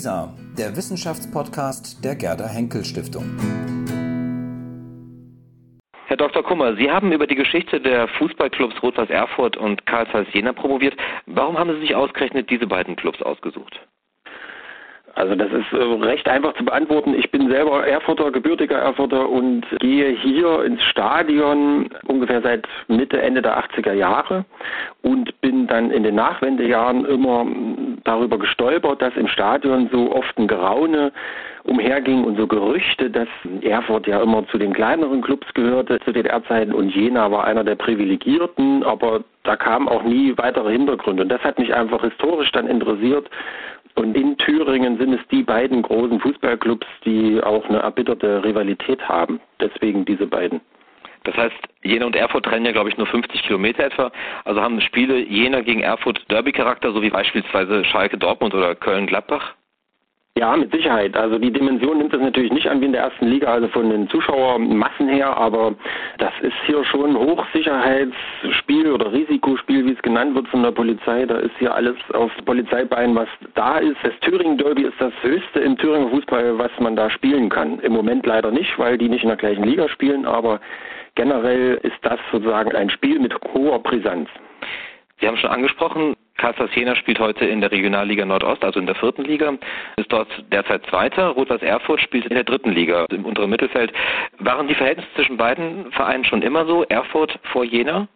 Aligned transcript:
WISA, 0.00 0.32
der 0.56 0.74
Wissenschaftspodcast 0.76 2.02
der 2.02 2.16
Gerda 2.16 2.48
Henkel 2.48 2.86
Stiftung. 2.86 3.36
Herr 6.06 6.16
Dr. 6.16 6.42
Kummer, 6.42 6.74
Sie 6.76 6.90
haben 6.90 7.12
über 7.12 7.26
die 7.26 7.34
Geschichte 7.34 7.82
der 7.82 8.08
Fußballclubs 8.08 8.82
Rot-Weiß 8.82 9.10
Erfurt 9.10 9.58
und 9.58 9.84
Karl 9.84 10.06
Jena 10.32 10.54
promoviert. 10.54 10.96
Warum 11.26 11.58
haben 11.58 11.74
Sie 11.74 11.80
sich 11.82 11.94
ausgerechnet 11.94 12.48
diese 12.48 12.66
beiden 12.66 12.96
Clubs 12.96 13.20
ausgesucht? 13.20 13.78
Also 15.20 15.34
das 15.34 15.52
ist 15.52 15.70
äh, 15.74 15.76
recht 16.02 16.26
einfach 16.30 16.54
zu 16.54 16.64
beantworten. 16.64 17.14
Ich 17.14 17.30
bin 17.30 17.50
selber 17.50 17.86
Erfurter, 17.86 18.30
gebürtiger 18.30 18.78
Erfurter 18.78 19.28
und 19.28 19.66
gehe 19.78 20.08
hier 20.08 20.64
ins 20.64 20.82
Stadion 20.84 21.90
ungefähr 22.06 22.40
seit 22.40 22.66
Mitte, 22.88 23.20
Ende 23.20 23.42
der 23.42 23.62
80er 23.62 23.92
Jahre 23.92 24.46
und 25.02 25.38
bin 25.42 25.66
dann 25.66 25.90
in 25.90 26.04
den 26.04 26.14
Nachwendejahren 26.14 27.04
immer 27.04 27.46
darüber 28.04 28.38
gestolpert, 28.38 29.02
dass 29.02 29.14
im 29.16 29.28
Stadion 29.28 29.90
so 29.92 30.10
oft 30.10 30.38
ein 30.38 30.48
Geraune 30.48 31.12
umherging 31.64 32.24
und 32.24 32.38
so 32.38 32.46
Gerüchte, 32.46 33.10
dass 33.10 33.28
Erfurt 33.60 34.06
ja 34.06 34.22
immer 34.22 34.48
zu 34.48 34.56
den 34.56 34.72
kleineren 34.72 35.20
Clubs 35.20 35.52
gehörte 35.52 36.00
zu 36.00 36.12
DDR-Zeiten 36.12 36.72
und 36.72 36.88
Jena 36.88 37.30
war 37.30 37.44
einer 37.44 37.64
der 37.64 37.74
Privilegierten, 37.74 38.82
aber 38.84 39.22
da 39.42 39.56
kamen 39.56 39.86
auch 39.86 40.02
nie 40.02 40.32
weitere 40.38 40.72
Hintergründe. 40.72 41.24
Und 41.24 41.28
das 41.28 41.42
hat 41.42 41.58
mich 41.58 41.74
einfach 41.74 42.02
historisch 42.02 42.50
dann 42.52 42.66
interessiert 42.66 43.28
und 44.00 44.16
in 44.16 44.34
Thüringen 44.38 44.96
sind 44.96 45.12
es 45.12 45.20
die 45.30 45.42
beiden 45.42 45.82
großen 45.82 46.20
Fußballclubs, 46.20 46.86
die 47.04 47.38
auch 47.42 47.68
eine 47.68 47.80
erbitterte 47.80 48.42
Rivalität 48.42 49.06
haben. 49.06 49.40
Deswegen 49.60 50.06
diese 50.06 50.26
beiden. 50.26 50.62
Das 51.24 51.36
heißt, 51.36 51.56
Jena 51.82 52.06
und 52.06 52.16
Erfurt 52.16 52.46
trennen 52.46 52.64
ja, 52.64 52.72
glaube 52.72 52.88
ich, 52.88 52.96
nur 52.96 53.06
50 53.06 53.42
Kilometer 53.42 53.84
etwa. 53.84 54.10
Also 54.46 54.62
haben 54.62 54.80
Spiele 54.80 55.18
Jena 55.18 55.60
gegen 55.60 55.82
Erfurt 55.82 56.24
Derby-Charakter, 56.30 56.92
so 56.92 57.02
wie 57.02 57.10
beispielsweise 57.10 57.84
Schalke 57.84 58.16
Dortmund 58.16 58.54
oder 58.54 58.74
Köln-Gladbach? 58.74 59.54
Ja, 60.38 60.56
mit 60.56 60.72
Sicherheit. 60.72 61.14
Also 61.14 61.38
die 61.38 61.52
Dimension 61.52 61.98
nimmt 61.98 62.14
das 62.14 62.22
natürlich 62.22 62.52
nicht 62.52 62.68
an 62.68 62.80
wie 62.80 62.86
in 62.86 62.92
der 62.92 63.02
ersten 63.02 63.26
Liga, 63.26 63.52
also 63.52 63.68
von 63.68 63.90
den 63.90 64.08
Zuschauermassen 64.08 65.08
her, 65.08 65.36
aber 65.36 65.74
das 66.20 66.32
ist 66.42 66.56
hier 66.66 66.84
schon 66.84 67.16
Hochsicherheitsspiel 67.16 68.92
oder 68.92 69.10
Risikospiel, 69.10 69.86
wie 69.86 69.92
es 69.92 70.02
genannt 70.02 70.34
wird 70.34 70.48
von 70.48 70.62
der 70.62 70.70
Polizei. 70.70 71.24
Da 71.24 71.38
ist 71.38 71.56
hier 71.58 71.74
alles 71.74 71.96
auf 72.12 72.30
Polizeibein, 72.44 73.14
was 73.14 73.28
da 73.54 73.78
ist. 73.78 73.96
Das 74.02 74.12
Thüringen 74.20 74.58
Derby 74.58 74.82
ist 74.82 75.00
das 75.00 75.14
höchste 75.22 75.60
im 75.60 75.78
Thüringer 75.78 76.10
Fußball, 76.10 76.58
was 76.58 76.70
man 76.78 76.94
da 76.94 77.08
spielen 77.08 77.48
kann. 77.48 77.80
Im 77.80 77.92
Moment 77.92 78.26
leider 78.26 78.50
nicht, 78.50 78.78
weil 78.78 78.98
die 78.98 79.08
nicht 79.08 79.22
in 79.22 79.28
der 79.28 79.38
gleichen 79.38 79.64
Liga 79.64 79.88
spielen, 79.88 80.26
aber 80.26 80.60
generell 81.14 81.80
ist 81.82 81.98
das 82.02 82.20
sozusagen 82.30 82.72
ein 82.72 82.90
Spiel 82.90 83.18
mit 83.18 83.34
hoher 83.54 83.82
Brisanz. 83.82 84.28
Sie 85.20 85.26
haben 85.26 85.38
schon 85.38 85.50
angesprochen, 85.50 86.14
Karlsruhe 86.40 86.70
Jena 86.74 86.96
spielt 86.96 87.20
heute 87.20 87.44
in 87.44 87.60
der 87.60 87.70
Regionalliga 87.70 88.24
Nordost, 88.24 88.64
also 88.64 88.80
in 88.80 88.86
der 88.86 88.94
vierten 88.94 89.24
Liga, 89.24 89.52
ist 89.96 90.10
dort 90.10 90.28
derzeit 90.50 90.86
Zweiter. 90.86 91.28
Rot-Weiß 91.28 91.60
Erfurt 91.60 92.00
spielt 92.00 92.24
in 92.24 92.34
der 92.34 92.44
dritten 92.44 92.72
Liga, 92.72 93.04
im 93.10 93.26
unteren 93.26 93.50
Mittelfeld. 93.50 93.92
Waren 94.38 94.66
die 94.66 94.74
Verhältnisse 94.74 95.08
zwischen 95.16 95.36
beiden 95.36 95.92
Vereinen 95.92 96.24
schon 96.24 96.40
immer 96.40 96.64
so? 96.64 96.84
Erfurt 96.84 97.38
vor 97.52 97.64
Jena? 97.64 98.08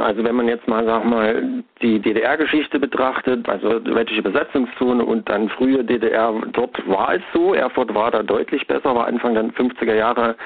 Also 0.00 0.24
wenn 0.24 0.34
man 0.34 0.48
jetzt 0.48 0.66
mal, 0.66 0.84
sag 0.86 1.04
mal, 1.04 1.62
die 1.82 2.00
DDR-Geschichte 2.00 2.80
betrachtet, 2.80 3.48
also 3.48 3.80
welche 3.84 4.22
Besatzungszone 4.22 5.04
und 5.04 5.28
dann 5.28 5.50
frühe 5.50 5.84
DDR, 5.84 6.32
dort 6.52 6.88
war 6.88 7.14
es 7.14 7.22
so, 7.32 7.54
Erfurt 7.54 7.94
war 7.94 8.10
da 8.10 8.22
deutlich 8.22 8.66
besser, 8.66 8.94
war 8.94 9.06
Anfang 9.06 9.34
der 9.34 9.44
50er 9.44 9.94
Jahre 9.94 10.36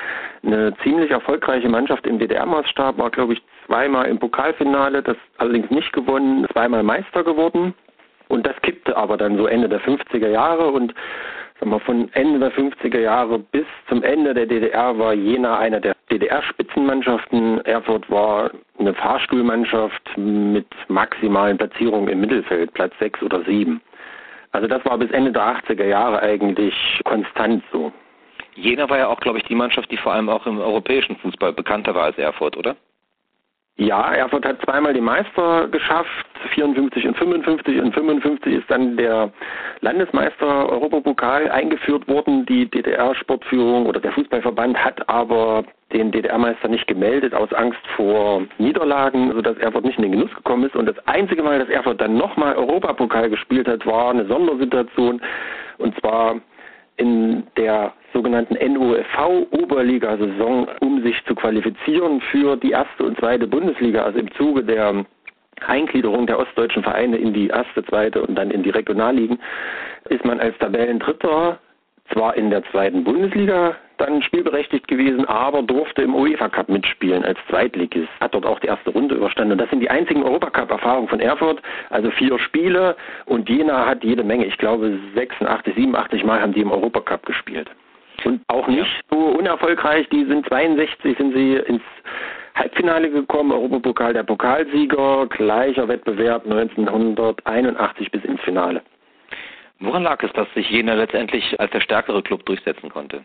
eine 0.42 0.74
ziemlich 0.82 1.10
erfolgreiche 1.10 1.68
Mannschaft 1.68 2.06
im 2.06 2.18
DDR-Maßstab, 2.18 2.98
war 2.98 3.10
glaube 3.10 3.34
ich 3.34 3.42
zweimal 3.68 4.06
im 4.06 4.18
Pokalfinale, 4.18 5.02
das 5.02 5.16
allerdings 5.36 5.70
nicht 5.70 5.92
gewonnen, 5.92 6.46
zweimal 6.52 6.82
Meister 6.82 7.22
geworden. 7.22 7.74
Und 8.28 8.46
das 8.46 8.60
kippte 8.62 8.96
aber 8.96 9.16
dann 9.16 9.36
so 9.36 9.46
Ende 9.46 9.68
der 9.68 9.80
50er 9.80 10.28
Jahre 10.28 10.70
und 10.70 10.92
Sag 11.60 11.68
mal, 11.68 11.80
von 11.80 12.08
Ende 12.12 12.38
der 12.38 12.52
50er 12.52 13.00
Jahre 13.00 13.38
bis 13.38 13.66
zum 13.88 14.04
Ende 14.04 14.32
der 14.32 14.46
DDR 14.46 14.96
war 14.96 15.12
Jena 15.12 15.58
einer 15.58 15.80
der 15.80 15.96
DDR-Spitzenmannschaften. 16.10 17.60
Erfurt 17.64 18.08
war 18.10 18.52
eine 18.78 18.94
Fahrstuhlmannschaft 18.94 20.16
mit 20.16 20.66
maximalen 20.86 21.58
Platzierungen 21.58 22.08
im 22.10 22.20
Mittelfeld, 22.20 22.72
Platz 22.74 22.92
6 23.00 23.22
oder 23.24 23.42
7. 23.42 23.80
Also 24.52 24.68
das 24.68 24.84
war 24.84 24.98
bis 24.98 25.10
Ende 25.10 25.32
der 25.32 25.42
80er 25.42 25.84
Jahre 25.84 26.22
eigentlich 26.22 26.74
konstant 27.04 27.64
so. 27.72 27.92
Jena 28.54 28.88
war 28.88 28.98
ja 28.98 29.08
auch, 29.08 29.20
glaube 29.20 29.38
ich, 29.38 29.44
die 29.44 29.54
Mannschaft, 29.54 29.90
die 29.90 29.96
vor 29.96 30.12
allem 30.12 30.28
auch 30.28 30.46
im 30.46 30.60
europäischen 30.60 31.16
Fußball 31.16 31.52
bekannter 31.52 31.94
war 31.94 32.04
als 32.04 32.18
Erfurt, 32.18 32.56
oder? 32.56 32.76
Ja, 33.80 34.12
Erfurt 34.12 34.44
hat 34.44 34.60
zweimal 34.62 34.92
die 34.92 35.00
Meister 35.00 35.68
geschafft, 35.68 36.26
54 36.54 37.06
und 37.06 37.16
55. 37.16 37.80
Und 37.80 37.94
55 37.94 38.54
ist 38.54 38.68
dann 38.68 38.96
der 38.96 39.30
Landesmeister 39.82 40.68
Europapokal 40.68 41.48
eingeführt 41.48 42.08
worden. 42.08 42.44
Die 42.46 42.68
DDR-Sportführung 42.68 43.86
oder 43.86 44.00
der 44.00 44.10
Fußballverband 44.10 44.84
hat 44.84 45.08
aber 45.08 45.62
den 45.92 46.10
DDR-Meister 46.10 46.66
nicht 46.66 46.88
gemeldet 46.88 47.34
aus 47.34 47.52
Angst 47.52 47.78
vor 47.94 48.42
Niederlagen, 48.58 49.32
sodass 49.32 49.56
Erfurt 49.58 49.84
nicht 49.84 49.98
in 49.98 50.02
den 50.02 50.12
Genuss 50.12 50.34
gekommen 50.34 50.64
ist. 50.64 50.74
Und 50.74 50.86
das 50.86 50.98
einzige 51.06 51.44
Mal, 51.44 51.60
dass 51.60 51.68
Erfurt 51.68 52.00
dann 52.00 52.16
nochmal 52.16 52.56
Europapokal 52.56 53.30
gespielt 53.30 53.68
hat, 53.68 53.86
war 53.86 54.10
eine 54.10 54.26
Sondersituation. 54.26 55.20
Und 55.78 55.96
zwar 56.00 56.40
in 56.98 57.44
der 57.56 57.94
sogenannten 58.12 58.54
NOFV-Oberliga-Saison, 58.54 60.68
um 60.80 61.02
sich 61.02 61.24
zu 61.24 61.34
qualifizieren 61.34 62.20
für 62.20 62.56
die 62.56 62.72
erste 62.72 63.04
und 63.04 63.18
zweite 63.18 63.46
Bundesliga, 63.46 64.02
also 64.02 64.18
im 64.18 64.30
Zuge 64.32 64.62
der 64.64 65.06
Eingliederung 65.66 66.26
der 66.26 66.38
ostdeutschen 66.38 66.82
Vereine 66.82 67.16
in 67.16 67.32
die 67.32 67.46
erste, 67.48 67.82
zweite 67.84 68.20
und 68.22 68.34
dann 68.36 68.50
in 68.50 68.62
die 68.62 68.68
Regionalligen, 68.70 69.38
ist 70.08 70.24
man 70.24 70.40
als 70.40 70.56
Tabellendritter 70.58 71.58
zwar 72.12 72.36
in 72.36 72.50
der 72.50 72.64
zweiten 72.70 73.04
Bundesliga 73.04 73.76
dann 74.00 74.22
spielberechtigt 74.22 74.88
gewesen, 74.88 75.24
aber 75.26 75.62
durfte 75.62 76.02
im 76.02 76.14
UEFA 76.14 76.48
Cup 76.48 76.68
mitspielen 76.68 77.24
als 77.24 77.38
Zweitligist. 77.48 78.08
Hat 78.20 78.34
dort 78.34 78.46
auch 78.46 78.58
die 78.60 78.68
erste 78.68 78.90
Runde 78.90 79.14
überstanden. 79.14 79.52
Und 79.52 79.58
das 79.58 79.70
sind 79.70 79.80
die 79.80 79.90
einzigen 79.90 80.22
Europacup-Erfahrungen 80.22 81.08
von 81.08 81.20
Erfurt. 81.20 81.60
Also 81.90 82.10
vier 82.10 82.38
Spiele 82.38 82.96
und 83.26 83.48
Jena 83.48 83.86
hat 83.86 84.04
jede 84.04 84.24
Menge. 84.24 84.46
Ich 84.46 84.58
glaube 84.58 84.98
86, 85.14 85.74
87 85.74 86.24
Mal 86.24 86.40
haben 86.40 86.52
die 86.52 86.60
im 86.60 86.72
Europacup 86.72 87.26
gespielt. 87.26 87.70
Und 88.24 88.40
auch 88.48 88.66
nicht 88.66 88.90
so 89.10 89.18
unerfolgreich. 89.18 90.08
Die 90.08 90.24
sind 90.24 90.46
62, 90.48 91.16
sind 91.16 91.34
sie 91.34 91.54
ins 91.54 91.82
Halbfinale 92.56 93.10
gekommen, 93.10 93.52
Europapokal 93.52 94.12
der 94.12 94.24
Pokalsieger, 94.24 95.26
gleicher 95.28 95.86
Wettbewerb 95.86 96.44
1981 96.44 98.10
bis 98.10 98.24
ins 98.24 98.40
Finale. 98.40 98.82
Woran 99.80 100.02
lag 100.02 100.20
es, 100.24 100.32
dass 100.32 100.52
sich 100.54 100.68
Jena 100.68 100.94
letztendlich 100.94 101.58
als 101.60 101.70
der 101.70 101.80
stärkere 101.80 102.22
Club 102.22 102.44
durchsetzen 102.46 102.90
konnte? 102.90 103.24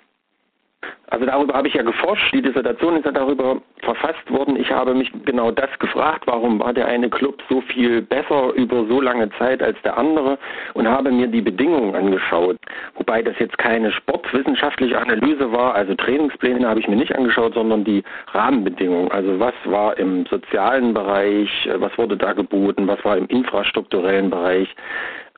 Also 1.07 1.25
darüber 1.25 1.53
habe 1.53 1.67
ich 1.67 1.75
ja 1.75 1.83
geforscht. 1.83 2.33
Die 2.33 2.41
Dissertation 2.41 2.95
ist 2.97 3.05
ja 3.05 3.11
darüber 3.11 3.61
verfasst 3.83 4.29
worden. 4.31 4.55
Ich 4.55 4.71
habe 4.71 4.95
mich 4.95 5.11
genau 5.25 5.51
das 5.51 5.69
gefragt, 5.77 6.23
warum 6.25 6.59
war 6.59 6.73
der 6.73 6.87
eine 6.87 7.09
Club 7.09 7.41
so 7.49 7.61
viel 7.61 8.01
besser 8.01 8.51
über 8.55 8.85
so 8.87 8.99
lange 8.99 9.29
Zeit 9.37 9.61
als 9.61 9.79
der 9.83 9.97
andere 9.97 10.39
und 10.73 10.87
habe 10.87 11.11
mir 11.11 11.27
die 11.27 11.41
Bedingungen 11.41 11.93
angeschaut. 11.93 12.57
Wobei 12.95 13.21
das 13.21 13.37
jetzt 13.37 13.57
keine 13.57 13.91
sportwissenschaftliche 13.91 14.99
Analyse 14.99 15.51
war, 15.51 15.75
also 15.75 15.93
Trainingspläne 15.93 16.67
habe 16.67 16.79
ich 16.79 16.87
mir 16.87 16.95
nicht 16.95 17.15
angeschaut, 17.15 17.53
sondern 17.53 17.83
die 17.83 18.03
Rahmenbedingungen. 18.31 19.11
Also 19.11 19.39
was 19.39 19.53
war 19.65 19.97
im 19.97 20.25
sozialen 20.25 20.93
Bereich, 20.93 21.69
was 21.75 21.95
wurde 21.97 22.17
da 22.17 22.33
geboten, 22.33 22.87
was 22.87 23.03
war 23.05 23.17
im 23.17 23.27
infrastrukturellen 23.27 24.31
Bereich, 24.31 24.73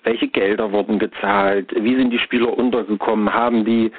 welche 0.06 0.27
Gelder 0.27 0.72
wurden 0.72 1.00
gezahlt, 1.00 1.73
wie 1.75 1.95
sind 1.95 2.12
die 2.12 2.19
Spieler 2.19 2.57
untergekommen, 2.57 3.33
haben 3.33 3.66
die 3.66 3.91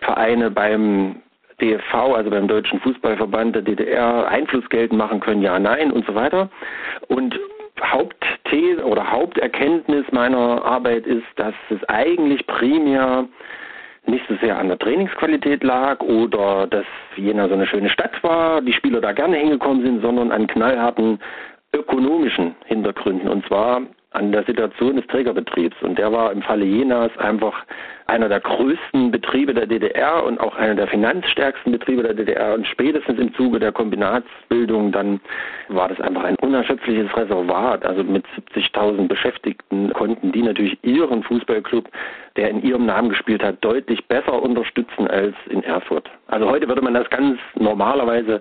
Vereine 0.00 0.50
beim 0.50 1.16
DFV, 1.60 1.94
also 2.14 2.30
beim 2.30 2.48
Deutschen 2.48 2.80
Fußballverband 2.80 3.54
der 3.54 3.62
DDR, 3.62 4.28
Einfluss 4.28 4.68
geltend 4.68 4.98
machen 4.98 5.20
können, 5.20 5.42
ja, 5.42 5.58
nein 5.58 5.90
und 5.90 6.06
so 6.06 6.14
weiter. 6.14 6.48
Und 7.08 7.38
Hauptthese 7.82 8.84
oder 8.84 9.10
Haupterkenntnis 9.10 10.04
meiner 10.12 10.64
Arbeit 10.64 11.06
ist, 11.06 11.26
dass 11.36 11.54
es 11.70 11.82
eigentlich 11.88 12.46
primär 12.46 13.26
nicht 14.06 14.26
so 14.28 14.34
sehr 14.36 14.58
an 14.58 14.68
der 14.68 14.78
Trainingsqualität 14.78 15.62
lag 15.62 16.00
oder 16.00 16.66
dass 16.66 16.86
Jena 17.16 17.48
so 17.48 17.54
eine 17.54 17.66
schöne 17.66 17.90
Stadt 17.90 18.22
war, 18.22 18.60
die 18.60 18.72
Spieler 18.72 19.00
da 19.00 19.12
gerne 19.12 19.36
hingekommen 19.36 19.82
sind, 19.82 20.02
sondern 20.02 20.32
an 20.32 20.46
knallharten 20.46 21.20
ökonomischen 21.72 22.54
Hintergründen. 22.66 23.28
Und 23.28 23.46
zwar 23.46 23.82
an 24.12 24.32
der 24.32 24.42
Situation 24.44 24.96
des 24.96 25.06
Trägerbetriebs. 25.06 25.76
Und 25.82 25.98
der 25.98 26.12
war 26.12 26.32
im 26.32 26.42
Falle 26.42 26.64
Jenas 26.64 27.16
einfach 27.18 27.64
einer 28.06 28.28
der 28.28 28.40
größten 28.40 29.12
Betriebe 29.12 29.54
der 29.54 29.66
DDR 29.66 30.24
und 30.24 30.40
auch 30.40 30.56
einer 30.56 30.74
der 30.74 30.88
finanzstärksten 30.88 31.70
Betriebe 31.70 32.02
der 32.02 32.14
DDR. 32.14 32.54
Und 32.54 32.66
spätestens 32.66 33.20
im 33.20 33.32
Zuge 33.34 33.60
der 33.60 33.70
Kombinatsbildung 33.70 34.90
dann 34.90 35.20
war 35.68 35.88
das 35.88 36.00
einfach 36.00 36.24
ein 36.24 36.34
unerschöpfliches 36.36 37.16
Reservat. 37.16 37.86
Also 37.86 38.02
mit 38.02 38.24
70.000 38.54 39.06
Beschäftigten 39.06 39.92
konnten 39.92 40.32
die 40.32 40.42
natürlich 40.42 40.76
ihren 40.82 41.22
Fußballclub, 41.22 41.88
der 42.36 42.50
in 42.50 42.62
ihrem 42.62 42.86
Namen 42.86 43.10
gespielt 43.10 43.44
hat, 43.44 43.64
deutlich 43.64 44.04
besser 44.06 44.42
unterstützen 44.42 45.06
als 45.06 45.34
in 45.48 45.62
Erfurt. 45.62 46.10
Also 46.26 46.50
heute 46.50 46.66
würde 46.66 46.82
man 46.82 46.94
das 46.94 47.08
ganz 47.10 47.38
normalerweise 47.54 48.40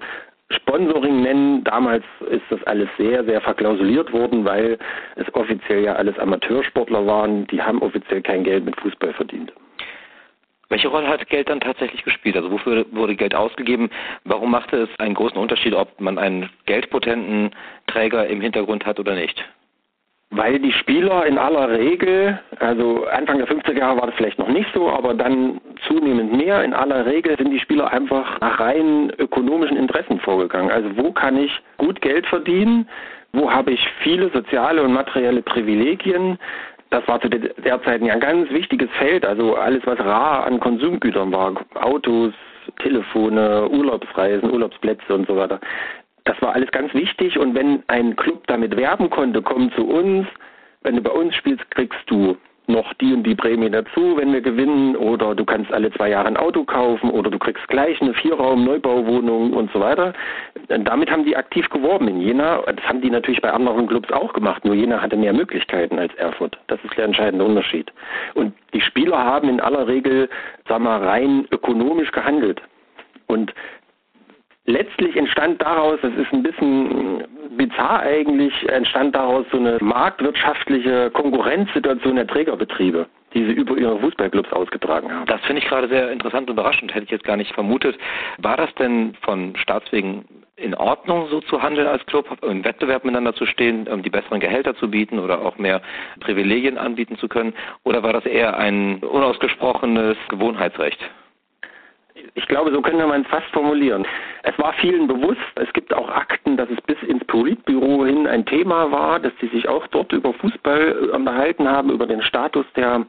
Sponsoring 0.52 1.22
nennen. 1.22 1.64
Damals 1.64 2.04
ist 2.30 2.44
das 2.50 2.64
alles 2.64 2.90
sehr, 2.98 3.24
sehr 3.24 3.42
verklausuliert 3.42 4.12
worden, 4.12 4.46
weil 4.46 4.78
es 5.16 5.34
offiziell 5.36 5.84
ja 5.84 5.94
alles 5.94 6.18
Amateursportler 6.18 7.06
waren. 7.06 7.46
Die 7.48 7.62
haben 7.62 7.82
offiziell 7.82 8.22
kein 8.22 8.44
Geld 8.44 8.66
mit 8.66 8.80
Fußball 8.80 9.14
verdient. 9.14 9.54
Welche 10.70 10.88
Rolle 10.88 11.08
hat 11.08 11.28
Geld 11.30 11.50
dann 11.50 11.60
tatsächlich 11.60 12.04
gespielt? 12.04 12.36
Also 12.36 12.52
wofür 12.52 12.86
wurde 12.92 13.16
Geld 13.16 13.34
ausgegeben? 13.34 13.90
Warum 14.24 14.52
machte 14.52 14.78
es 14.78 15.00
einen 15.00 15.16
großen 15.16 15.38
Unterschied, 15.38 15.74
ob 15.74 16.00
man 16.00 16.20
einen 16.20 16.50
geldpotenten 16.66 17.52
Träger 17.88 18.28
im 18.28 18.40
Hintergrund 18.40 18.86
hat 18.86 19.00
oder 19.00 19.16
nicht? 19.16 19.44
Weil 20.32 20.60
die 20.60 20.72
Spieler 20.72 21.26
in 21.26 21.40
aller 21.40 21.72
Regel, 21.72 22.40
also 22.60 23.08
Anfang 23.08 23.40
der 23.40 23.48
50er 23.48 23.80
Jahre 23.80 24.00
war 24.00 24.08
das 24.08 24.16
vielleicht 24.16 24.38
noch 24.38 24.48
nicht 24.48 24.70
so, 24.76 24.88
aber 24.88 25.16
dann 25.16 25.60
zunehmend 25.88 26.34
mehr, 26.34 26.64
in 26.64 26.76
aller 26.76 27.08
Regel 27.08 27.36
sind 27.36 27.50
die 27.50 27.60
Spieler 27.60 27.92
einfach 27.92 28.40
nach 28.40 28.60
rein 28.60 29.12
ökonomischen 29.18 29.76
Interessen 29.76 30.20
vorgegangen. 30.20 30.70
Also 30.70 30.90
wo 30.98 31.12
kann 31.12 31.36
ich 31.36 31.52
gut 31.78 32.00
Geld 32.02 32.28
verdienen? 32.28 32.88
Wo 33.34 33.52
habe 33.52 33.72
ich 33.72 33.88
viele 34.04 34.30
soziale 34.30 34.84
und 34.84 34.94
materielle 34.94 35.42
Privilegien? 35.42 36.38
Das 36.92 37.08
war 37.08 37.20
zu 37.22 37.30
der 37.30 37.82
Zeit 37.84 38.02
ein 38.02 38.20
ganz 38.20 38.52
wichtiges 38.52 38.90
Feld, 39.00 39.26
also 39.26 39.56
alles, 39.56 39.82
was 39.86 40.00
rar 40.00 40.46
an 40.46 40.60
Konsumgütern 40.60 41.32
war, 41.32 41.54
Autos, 41.76 42.34
Telefone, 42.82 43.68
Urlaubsreisen, 43.70 44.52
Urlaubsplätze 44.52 45.14
und 45.14 45.28
so 45.28 45.36
weiter. 45.36 45.60
Das 46.30 46.40
war 46.44 46.54
alles 46.54 46.70
ganz 46.70 46.94
wichtig 46.94 47.40
und 47.40 47.56
wenn 47.56 47.82
ein 47.88 48.16
Club 48.16 48.46
damit 48.46 48.78
werben 48.78 49.10
konnte, 49.10 49.42
komm 49.42 49.72
zu 49.72 49.84
uns, 49.84 50.28
wenn 50.84 50.96
du 50.96 51.02
bei 51.02 51.10
uns 51.10 51.34
spielst, 51.34 51.72
kriegst 51.72 52.00
du 52.06 52.38
noch 52.68 52.94
die 53.02 53.16
und 53.16 53.24
die 53.24 53.34
Prämie 53.34 53.72
dazu, 53.72 54.16
wenn 54.16 54.32
wir 54.32 54.42
gewinnen, 54.42 54.96
oder 54.96 55.34
du 55.34 55.44
kannst 55.44 55.74
alle 55.74 55.92
zwei 55.94 56.12
Jahre 56.12 56.28
ein 56.28 56.38
Auto 56.38 56.66
kaufen, 56.66 57.10
oder 57.10 57.32
du 57.32 57.40
kriegst 57.40 57.68
gleich 57.68 58.00
eine 58.00 58.14
Vierraum-Neubauwohnung 58.14 59.54
und 59.54 59.72
so 59.72 59.80
weiter. 59.80 60.14
Und 60.68 60.88
damit 60.88 61.10
haben 61.10 61.26
die 61.26 61.36
aktiv 61.36 61.68
geworben 61.72 62.08
in 62.08 62.22
Jena. 62.22 62.62
Das 62.62 62.88
haben 62.88 63.02
die 63.02 63.10
natürlich 63.10 63.42
bei 63.42 63.52
anderen 63.52 63.88
Clubs 63.88 64.12
auch 64.12 64.32
gemacht, 64.34 64.64
nur 64.64 64.76
Jena 64.76 65.02
hatte 65.02 65.18
mehr 65.18 65.34
Möglichkeiten 65.34 65.98
als 65.98 66.14
Erfurt. 66.14 66.60
Das 66.68 66.78
ist 66.84 66.96
der 66.96 67.06
entscheidende 67.06 67.44
Unterschied. 67.44 67.92
Und 68.36 68.54
die 68.76 68.82
Spieler 68.82 69.18
haben 69.18 69.50
in 69.50 69.60
aller 69.60 69.88
Regel, 69.88 70.30
sag 70.68 70.80
mal, 70.80 71.04
rein 71.04 71.48
ökonomisch 71.50 72.12
gehandelt. 72.12 72.62
Und 73.26 73.52
letztlich 74.70 75.16
entstand 75.16 75.62
daraus, 75.62 76.00
das 76.02 76.14
ist 76.14 76.32
ein 76.32 76.44
bisschen 76.44 77.24
bizarr 77.58 78.02
eigentlich, 78.02 78.54
entstand 78.70 79.16
daraus 79.16 79.46
so 79.52 79.58
eine 79.58 79.78
marktwirtschaftliche 79.82 81.10
Konkurrenzsituation 81.12 82.16
der 82.16 82.28
Trägerbetriebe 82.28 83.08
die 83.34 83.46
sie 83.46 83.52
über 83.52 83.78
ihre 83.78 84.00
Fußballclubs 84.00 84.52
ausgetragen 84.52 85.14
haben. 85.14 85.28
Das 85.28 85.40
finde 85.42 85.62
ich 85.62 85.68
gerade 85.68 85.88
sehr 85.88 86.12
interessant 86.12 86.50
und 86.50 86.56
überraschend, 86.56 86.94
hätte 86.96 87.06
ich 87.06 87.12
jetzt 87.12 87.26
gar 87.26 87.38
nicht 87.38 87.54
vermutet. 87.54 87.96
War 88.40 88.58
das 88.58 88.74
denn 88.76 89.14
von 89.22 89.56
Staatswegen 89.56 90.26
in 90.56 90.74
Ordnung, 90.74 91.28
so 91.30 91.40
zu 91.42 91.62
handeln 91.62 91.88
als 91.88 92.04
Club, 92.08 92.26
im 92.42 92.66
Wettbewerb 92.66 93.06
miteinander 93.06 93.36
zu 93.36 93.46
stehen, 93.46 93.88
die 94.04 94.10
besseren 94.10 94.40
Gehälter 94.40 94.76
zu 94.76 94.90
bieten 94.90 95.20
oder 95.20 95.46
auch 95.46 95.60
mehr 95.60 95.82
Privilegien 96.20 96.80
anbieten 96.80 97.18
zu 97.18 97.28
können? 97.28 97.54
Oder 97.84 98.02
war 98.02 98.14
das 98.14 98.26
eher 98.26 98.58
ein 98.58 98.98
unausgesprochenes 99.04 100.18
Gewohnheitsrecht? 100.30 101.00
Ich 102.36 102.48
glaube, 102.48 102.72
so 102.72 102.82
könnte 102.82 103.06
man 103.06 103.22
es 103.22 103.28
fast 103.28 103.48
formulieren. 103.48 104.06
Es 104.44 104.58
war 104.60 104.74
vielen 104.74 105.08
bewusst, 105.08 105.40
es 105.56 105.72
gibt 105.74 105.94
auch 105.94 106.10
Akten, 106.10 106.58
dass 106.58 106.70
es 106.70 106.82
bis 106.82 107.02
ins 107.04 107.24
Politbüro 107.26 108.06
hin 108.06 108.28
ein 108.28 108.46
Thema 108.46 108.92
war, 108.92 109.20
dass 109.20 109.34
sie 109.42 109.48
sich 109.48 109.68
auch 109.68 109.86
dort 109.88 110.12
über 110.14 110.34
Fußball 110.34 111.10
unterhalten 111.14 111.68
haben, 111.68 111.90
über 111.90 112.06
den 112.06 112.22
Status 112.22 112.66
der 112.76 113.06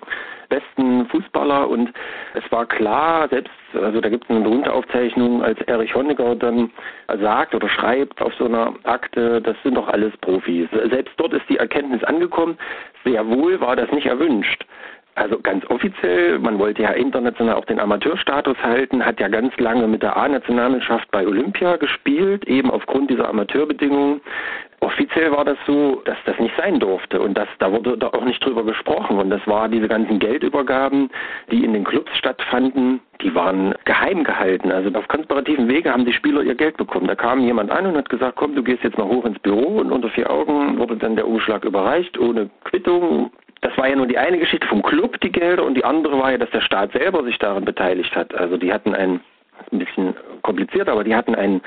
besten 0.50 1.06
Fußballer 1.06 1.69
und 1.69 1.90
es 2.34 2.43
war 2.52 2.67
klar, 2.67 3.28
selbst, 3.28 3.52
also 3.72 4.00
da 4.00 4.08
gibt 4.08 4.25
es 4.25 4.31
eine 4.31 4.40
berühmte 4.40 4.72
Aufzeichnung, 4.72 5.43
als 5.43 5.61
Erich 5.62 5.94
Honecker 5.94 6.34
dann 6.34 6.70
sagt 7.20 7.55
oder 7.55 7.69
schreibt 7.69 8.20
auf 8.20 8.34
so 8.34 8.44
einer 8.46 8.75
Akte, 8.82 9.40
das 9.40 9.56
sind 9.62 9.76
doch 9.76 9.88
alles 9.88 10.14
Profis. 10.19 10.69
Selbst 10.90 11.14
dort 11.17 11.32
ist 11.32 11.49
die 11.49 11.56
Erkenntnis 11.56 12.05
angekommen, 12.05 12.58
sehr 13.05 13.26
wohl 13.26 13.61
war 13.61 13.76
das 13.76 13.90
nicht 13.93 14.06
erwünscht. 14.06 14.67
Also 15.17 15.39
ganz 15.41 15.69
offiziell, 15.69 16.39
man 16.39 16.59
wollte 16.59 16.83
ja 16.83 16.91
international 16.91 17.55
auch 17.55 17.65
den 17.65 17.81
Amateurstatus 17.81 18.57
halten, 18.62 19.05
hat 19.05 19.21
ja 19.21 19.29
ganz 19.29 19.57
lange 19.59 19.87
mit 19.89 20.03
der 20.03 20.17
A-Nationalmannschaft 20.17 21.11
bei 21.11 21.27
Olympia 21.27 21.77
gespielt, 21.77 22.47
eben 22.47 22.71
aufgrund 22.71 23.11
dieser 23.11 23.29
Amateurbedingungen. 23.29 24.21
Offiziell 24.81 25.31
war 25.33 25.45
das 25.45 25.59
so, 25.67 26.01
dass 26.07 26.17
das 26.25 26.39
nicht 26.39 26.55
sein 26.57 26.81
durfte 26.81 27.21
und 27.21 27.37
das, 27.37 27.49
da 27.59 27.71
wurde 27.71 27.99
da 27.99 28.07
auch 28.07 28.25
nicht 28.25 28.43
drüber 28.43 28.65
gesprochen. 28.65 29.19
Und 29.19 29.29
das 29.29 29.47
war 29.47 29.69
diese 29.69 29.89
ganzen 29.89 30.19
Geldübergaben, 30.21 31.11
die 31.51 31.65
in 31.65 31.75
den 31.75 31.85
Clubs 31.85 32.11
stattfanden, 32.17 33.01
die 33.21 33.35
waren 33.35 33.75
geheim 33.85 34.25
gehalten. 34.25 34.73
Also 34.73 34.91
auf 34.97 35.06
konspirativen 35.09 35.69
Wege 35.69 35.93
haben 35.93 36.06
die 36.06 36.15
Spieler 36.15 36.43
ihr 36.43 36.55
Geld 36.55 36.79
bekommen. 36.79 37.09
Da 37.09 37.15
kam 37.15 37.41
jemand 37.41 37.71
an 37.71 37.85
und 37.85 37.97
hat 37.97 38.09
gesagt, 38.09 38.37
komm, 38.37 38.55
du 38.55 38.63
gehst 38.63 38.83
jetzt 38.83 38.97
mal 38.97 39.06
hoch 39.06 39.27
ins 39.27 39.39
Büro 39.41 39.81
und 39.81 39.93
unter 39.93 40.09
vier 40.09 40.31
Augen 40.31 40.79
wurde 40.79 40.97
dann 40.97 41.17
der 41.17 41.29
Umschlag 41.29 41.67
überreicht, 41.67 42.19
ohne 42.19 42.49
Quittung, 42.65 43.31
das 43.61 43.77
war 43.77 43.89
ja 43.89 43.97
nur 43.97 44.07
die 44.07 44.19
eine 44.19 44.39
Geschichte 44.39 44.67
vom 44.67 44.83
Club, 44.83 45.21
die 45.21 45.33
Gelder, 45.33 45.65
und 45.65 45.75
die 45.75 45.85
andere 45.85 46.19
war 46.19 46.33
ja, 46.33 46.39
dass 46.39 46.51
der 46.51 46.62
Staat 46.62 46.93
selber 46.93 47.25
sich 47.25 47.39
daran 47.39 47.65
beteiligt 47.65 48.15
hat. 48.17 48.35
Also 48.35 48.57
die 48.57 48.73
hatten 48.73 48.95
ein, 48.95 49.21
ein 49.71 49.79
bisschen 49.79 50.15
kompliziert, 50.43 50.89
aber 50.89 51.05
die 51.05 51.15
hatten 51.15 51.35
ein 51.35 51.61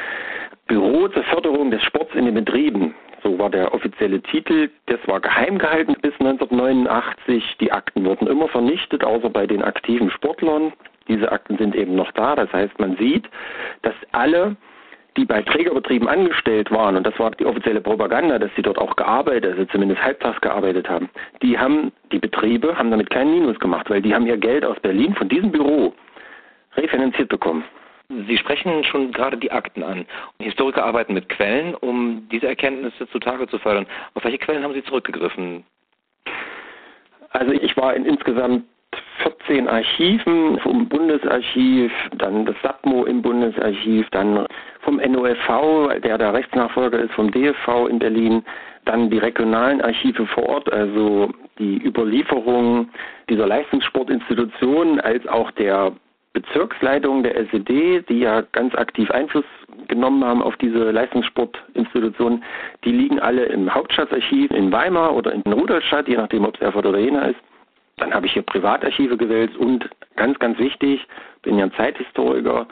Büro 0.68 1.08
zur 1.10 1.24
Förderung 1.24 1.72
des 1.72 1.84
Sports 1.84 2.16
in 2.16 2.26
den 2.26 2.36
Betrieben. 2.36 2.96
So 3.22 3.38
war 3.38 3.50
der 3.50 3.74
offizielle 3.74 4.22
Titel. 4.22 4.70
Das 4.88 5.00
war 5.08 5.20
geheim 5.20 5.58
gehalten 5.58 5.96
bis 6.02 6.14
1989. 6.20 7.58
Die 7.60 7.72
Akten 7.72 8.06
wurden 8.06 8.28
immer 8.28 8.48
vernichtet, 8.48 9.04
außer 9.04 9.30
bei 9.30 9.46
den 9.46 9.64
aktiven 9.64 10.10
Sportlern. 10.10 10.74
Diese 11.08 11.32
Akten 11.32 11.58
sind 11.58 11.76
eben 11.76 11.96
noch 11.96 12.12
da. 12.14 12.36
Das 12.36 12.52
heißt, 12.52 12.80
man 12.80 12.98
sieht, 12.98 13.30
dass 13.82 13.94
alle 14.12 14.56
die 15.18 15.26
bei 15.26 15.42
Trägerbetrieben 15.42 16.08
angestellt 16.08 16.72
waren, 16.72 16.96
und 16.96 17.06
das 17.06 17.18
war 17.20 17.32
die 17.32 17.46
offizielle 17.46 17.82
Propaganda, 17.82 18.40
dass 18.40 18.52
sie 18.56 18.62
dort 18.62 18.78
auch 18.78 18.96
gearbeitet, 18.96 19.52
also 19.52 19.66
zumindest 19.66 20.04
halbtags 20.04 20.42
gearbeitet 20.42 20.90
haben, 20.90 21.10
die 21.42 21.58
haben, 21.58 21.92
die 22.12 22.20
Betriebe 22.20 22.78
haben 22.78 22.92
damit 22.92 23.10
keinen 23.10 23.32
Minus 23.32 23.60
gemacht, 23.60 23.90
weil 23.90 24.02
die 24.02 24.14
haben 24.14 24.26
ihr 24.26 24.38
Geld 24.38 24.66
aus 24.66 24.80
Berlin 24.80 25.14
von 25.16 25.30
diesem 25.30 25.52
Büro 25.52 25.94
refinanziert 26.76 27.30
bekommen. 27.30 27.64
Sie 28.28 28.38
sprechen 28.38 28.84
schon 28.84 29.12
gerade 29.12 29.38
die 29.38 29.52
Akten 29.52 29.82
an. 29.82 30.06
Historiker 30.40 30.84
arbeiten 30.84 31.14
mit 31.14 31.30
Quellen, 31.30 31.74
um 31.76 32.28
diese 32.32 32.48
Erkenntnisse 32.48 33.08
zutage 33.10 33.48
zu 33.48 33.58
fördern. 33.60 33.88
Auf 34.14 34.24
welche 34.24 34.38
Quellen 34.38 34.64
haben 34.64 34.74
Sie 34.74 34.84
zurückgegriffen? 34.84 35.64
Also 37.32 37.54
ich 37.54 37.76
war 37.78 37.96
in 37.96 38.06
insgesamt 38.06 38.66
14 39.24 39.68
Archiven 39.68 40.60
vom 40.60 40.88
Bundesarchiv, 40.88 41.92
dann 42.18 42.46
das 42.46 42.56
SAPMO 42.62 43.06
im 43.06 43.22
Bundesarchiv, 43.22 44.08
dann 44.12 44.46
vom 44.82 44.98
NOFV, 44.98 46.00
der 46.04 46.18
der 46.18 46.34
Rechtsnachfolger 46.34 47.00
ist 47.00 47.14
vom 47.14 47.32
DFV 47.32 47.88
in 47.90 48.00
Berlin, 48.00 48.44
dann 48.86 49.10
die 49.10 49.18
regionalen 49.18 49.82
Archive 49.82 50.26
vor 50.28 50.44
Ort, 50.50 50.72
also 50.72 51.32
die 51.58 51.82
Überlieferung 51.86 52.90
dieser 53.30 53.48
Leistungssportinstitutionen 53.48 55.00
als 55.00 55.26
auch 55.28 55.52
der 55.52 55.94
Bezirksleitung 56.34 57.24
der 57.24 57.38
SED, 57.38 58.04
die 58.10 58.20
ja 58.20 58.42
ganz 58.52 58.76
aktiv 58.76 59.10
Einfluss 59.12 59.46
genommen 59.88 60.24
haben 60.24 60.42
auf 60.42 60.58
diese 60.58 60.92
Leistungssportinstitutionen, 60.92 62.44
die 62.84 62.92
liegen 62.92 63.20
alle 63.20 63.46
im 63.46 63.74
Hauptstadtarchiv 63.74 64.52
in 64.52 64.72
Weimar 64.72 65.16
oder 65.16 65.32
in 65.32 65.42
Rudolstadt, 65.44 66.08
je 66.08 66.18
nachdem, 66.18 66.46
ob 66.46 66.56
es 66.56 66.62
Erfurt 66.62 66.88
oder 66.88 67.00
Jena 67.00 67.26
ist. 67.28 67.40
Dann 68.04 68.14
habe 68.14 68.26
ich 68.26 68.34
hier 68.34 68.42
Privatarchive 68.42 69.16
gewählt 69.16 69.56
und 69.56 69.90
ganz, 70.18 70.38
ganz 70.38 70.60
wichtig, 70.60 71.08
bin 71.42 71.58
ja 71.58 71.64
ein 71.64 71.72
Zeithistoriker, 71.72 72.68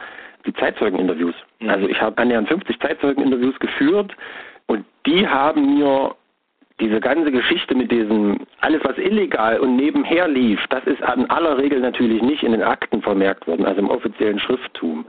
die 0.45 0.53
Zeitzeugeninterviews. 0.53 1.35
Mhm. 1.59 1.69
Also 1.69 1.88
ich 1.88 2.01
habe 2.01 2.17
annähernd 2.21 2.50
50 2.50 2.81
Zeitzeugeninterviews 2.81 3.57
geführt 3.59 4.13
und 4.67 4.83
die 5.05 5.25
haben 5.25 5.75
mir 5.75 6.15
diese 6.81 7.00
ganze 7.00 7.31
Geschichte 7.31 7.75
mit 7.75 7.91
diesem, 7.91 8.39
alles 8.59 8.83
was 8.83 8.97
illegal 8.97 9.57
und 9.59 9.77
nebenher 9.77 10.27
lief, 10.27 10.59
das 10.69 10.83
ist 10.83 11.01
an 11.01 11.29
aller 11.29 11.57
Regel 11.57 11.79
natürlich 11.79 12.21
nicht 12.21 12.43
in 12.43 12.51
den 12.51 12.63
Akten 12.63 13.01
vermerkt 13.01 13.47
worden, 13.47 13.65
also 13.65 13.79
im 13.79 13.89
offiziellen 13.89 14.39
Schrifttum. 14.39 15.05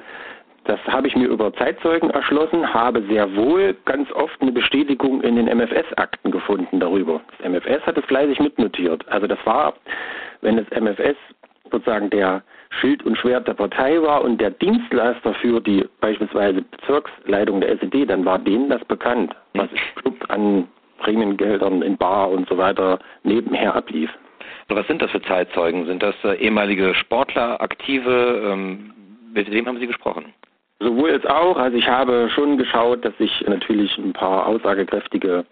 Das 0.64 0.78
habe 0.86 1.08
ich 1.08 1.16
mir 1.16 1.26
über 1.26 1.52
Zeitzeugen 1.54 2.10
erschlossen, 2.10 2.72
habe 2.72 3.02
sehr 3.08 3.34
wohl 3.34 3.76
ganz 3.84 4.10
oft 4.12 4.40
eine 4.40 4.52
Bestätigung 4.52 5.20
in 5.22 5.36
den 5.36 5.46
MFS-Akten 5.46 6.30
gefunden 6.30 6.78
darüber. 6.78 7.20
Das 7.38 7.50
MFS 7.50 7.84
hat 7.84 7.98
es 7.98 8.04
fleißig 8.04 8.38
mitnotiert. 8.38 9.06
Also 9.08 9.26
das 9.26 9.38
war, 9.44 9.74
wenn 10.40 10.56
das 10.56 10.66
MFS 10.70 11.16
sozusagen 11.70 12.10
der 12.10 12.42
Schild 12.80 13.02
und 13.02 13.18
Schwert 13.18 13.48
der 13.48 13.54
Partei 13.54 14.00
war 14.00 14.22
und 14.22 14.40
der 14.40 14.50
Dienstleister 14.50 15.34
für 15.34 15.60
die 15.60 15.84
beispielsweise 16.00 16.62
Bezirksleitung 16.62 17.60
der 17.60 17.70
SED, 17.72 18.06
dann 18.06 18.24
war 18.24 18.38
denen 18.38 18.68
das 18.68 18.84
bekannt, 18.84 19.34
was 19.54 19.68
im 19.70 20.02
Club 20.02 20.24
an 20.28 20.68
Prämiengeldern 20.98 21.82
in 21.82 21.96
Bar 21.96 22.30
und 22.30 22.48
so 22.48 22.56
weiter 22.56 23.00
nebenher 23.24 23.74
ablief. 23.74 24.10
Was 24.68 24.86
sind 24.86 25.02
das 25.02 25.10
für 25.10 25.20
Zeitzeugen? 25.22 25.86
Sind 25.86 26.02
das 26.02 26.14
äh, 26.24 26.36
ehemalige 26.36 26.94
Sportler, 26.94 27.60
Aktive? 27.60 28.50
Ähm, 28.52 28.92
mit 29.34 29.50
wem 29.50 29.66
haben 29.66 29.78
Sie 29.78 29.86
gesprochen? 29.86 30.32
Sowohl 30.82 31.12
als 31.12 31.26
auch. 31.26 31.56
Also 31.56 31.76
ich 31.76 31.86
habe 31.86 32.28
schon 32.34 32.58
geschaut, 32.58 33.04
dass 33.04 33.14
ich 33.18 33.44
natürlich 33.46 33.96
ein 33.98 34.12
paar 34.12 34.46
aussagekräftige 34.46 35.44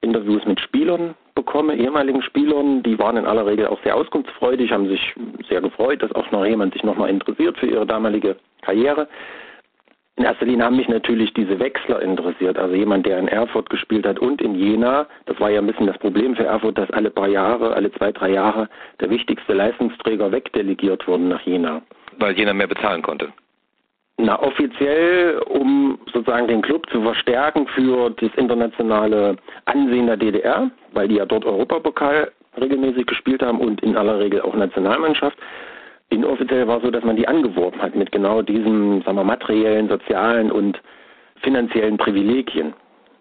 Interviews 0.00 0.44
mit 0.46 0.58
Spielern 0.60 1.14
bekomme, 1.34 1.76
ehemaligen 1.76 2.22
Spielern. 2.22 2.82
Die 2.82 2.98
waren 2.98 3.16
in 3.16 3.26
aller 3.26 3.46
Regel 3.46 3.66
auch 3.66 3.82
sehr 3.82 3.94
auskunftsfreudig, 3.94 4.72
haben 4.72 4.88
sich 4.88 5.14
sehr 5.48 5.60
gefreut, 5.60 6.02
dass 6.02 6.12
auch 6.12 6.30
noch 6.30 6.46
jemand 6.46 6.72
sich 6.72 6.82
nochmal 6.82 7.10
interessiert 7.10 7.58
für 7.58 7.66
ihre 7.66 7.86
damalige 7.86 8.36
Karriere. 8.62 9.08
In 10.16 10.24
erster 10.24 10.46
Linie 10.46 10.64
haben 10.64 10.76
mich 10.76 10.88
natürlich 10.88 11.32
diese 11.34 11.58
Wechsler 11.58 12.00
interessiert. 12.00 12.58
Also 12.58 12.74
jemand, 12.74 13.06
der 13.06 13.18
in 13.18 13.28
Erfurt 13.28 13.70
gespielt 13.70 14.06
hat 14.06 14.18
und 14.18 14.42
in 14.42 14.54
Jena. 14.54 15.06
Das 15.26 15.38
war 15.40 15.50
ja 15.50 15.60
ein 15.60 15.66
bisschen 15.66 15.86
das 15.86 15.98
Problem 15.98 16.36
für 16.36 16.44
Erfurt, 16.44 16.76
dass 16.78 16.90
alle 16.90 17.10
paar 17.10 17.28
Jahre, 17.28 17.74
alle 17.74 17.90
zwei, 17.92 18.12
drei 18.12 18.30
Jahre 18.30 18.68
der 19.00 19.10
wichtigste 19.10 19.52
Leistungsträger 19.52 20.32
wegdelegiert 20.32 21.06
wurden 21.06 21.28
nach 21.28 21.40
Jena. 21.42 21.82
Weil 22.18 22.36
Jena 22.36 22.52
mehr 22.52 22.66
bezahlen 22.66 23.02
konnte. 23.02 23.32
Na, 24.22 24.38
offiziell, 24.42 25.38
um 25.48 25.98
sozusagen 26.12 26.46
den 26.46 26.60
Club 26.60 26.88
zu 26.90 27.00
verstärken 27.00 27.66
für 27.68 28.10
das 28.10 28.30
internationale 28.36 29.36
Ansehen 29.64 30.08
der 30.08 30.18
DDR, 30.18 30.70
weil 30.92 31.08
die 31.08 31.14
ja 31.14 31.24
dort 31.24 31.46
Europapokal 31.46 32.30
regelmäßig 32.60 33.06
gespielt 33.06 33.42
haben 33.42 33.60
und 33.60 33.82
in 33.82 33.96
aller 33.96 34.18
Regel 34.18 34.42
auch 34.42 34.54
Nationalmannschaft. 34.54 35.38
Inoffiziell 36.10 36.66
war 36.68 36.78
es 36.78 36.82
so, 36.82 36.90
dass 36.90 37.04
man 37.04 37.16
die 37.16 37.26
angeworben 37.26 37.80
hat 37.80 37.94
mit 37.94 38.12
genau 38.12 38.42
diesen, 38.42 39.00
sagen 39.02 39.16
wir, 39.16 39.24
materiellen, 39.24 39.88
sozialen 39.88 40.50
und 40.52 40.78
finanziellen 41.36 41.96
Privilegien. 41.96 42.74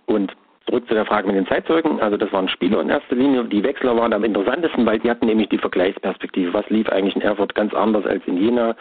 Und 0.05 0.35
zurück 0.65 0.85
zu 0.87 0.95
der 0.95 1.05
Frage 1.05 1.27
mit 1.27 1.35
den 1.37 1.47
Zeitzeugen. 1.47 2.01
Also 2.01 2.17
das 2.17 2.33
waren 2.33 2.49
Spieler 2.49 2.81
in 2.81 2.89
erster 2.89 3.15
Linie. 3.15 3.45
Die 3.45 3.63
Wechsler 3.63 3.95
waren 3.95 4.11
am 4.11 4.25
interessantesten, 4.25 4.85
weil 4.85 4.99
die 4.99 5.09
hatten 5.09 5.27
nämlich 5.27 5.47
die 5.47 5.59
Vergleichsperspektive. 5.59 6.53
Was 6.53 6.69
lief 6.69 6.89
eigentlich 6.89 7.15
in 7.15 7.21
Erfurt 7.21 7.55
ganz 7.55 7.73
anders 7.73 8.05
als 8.05 8.21
in 8.25 8.35
Jena? 8.35 8.75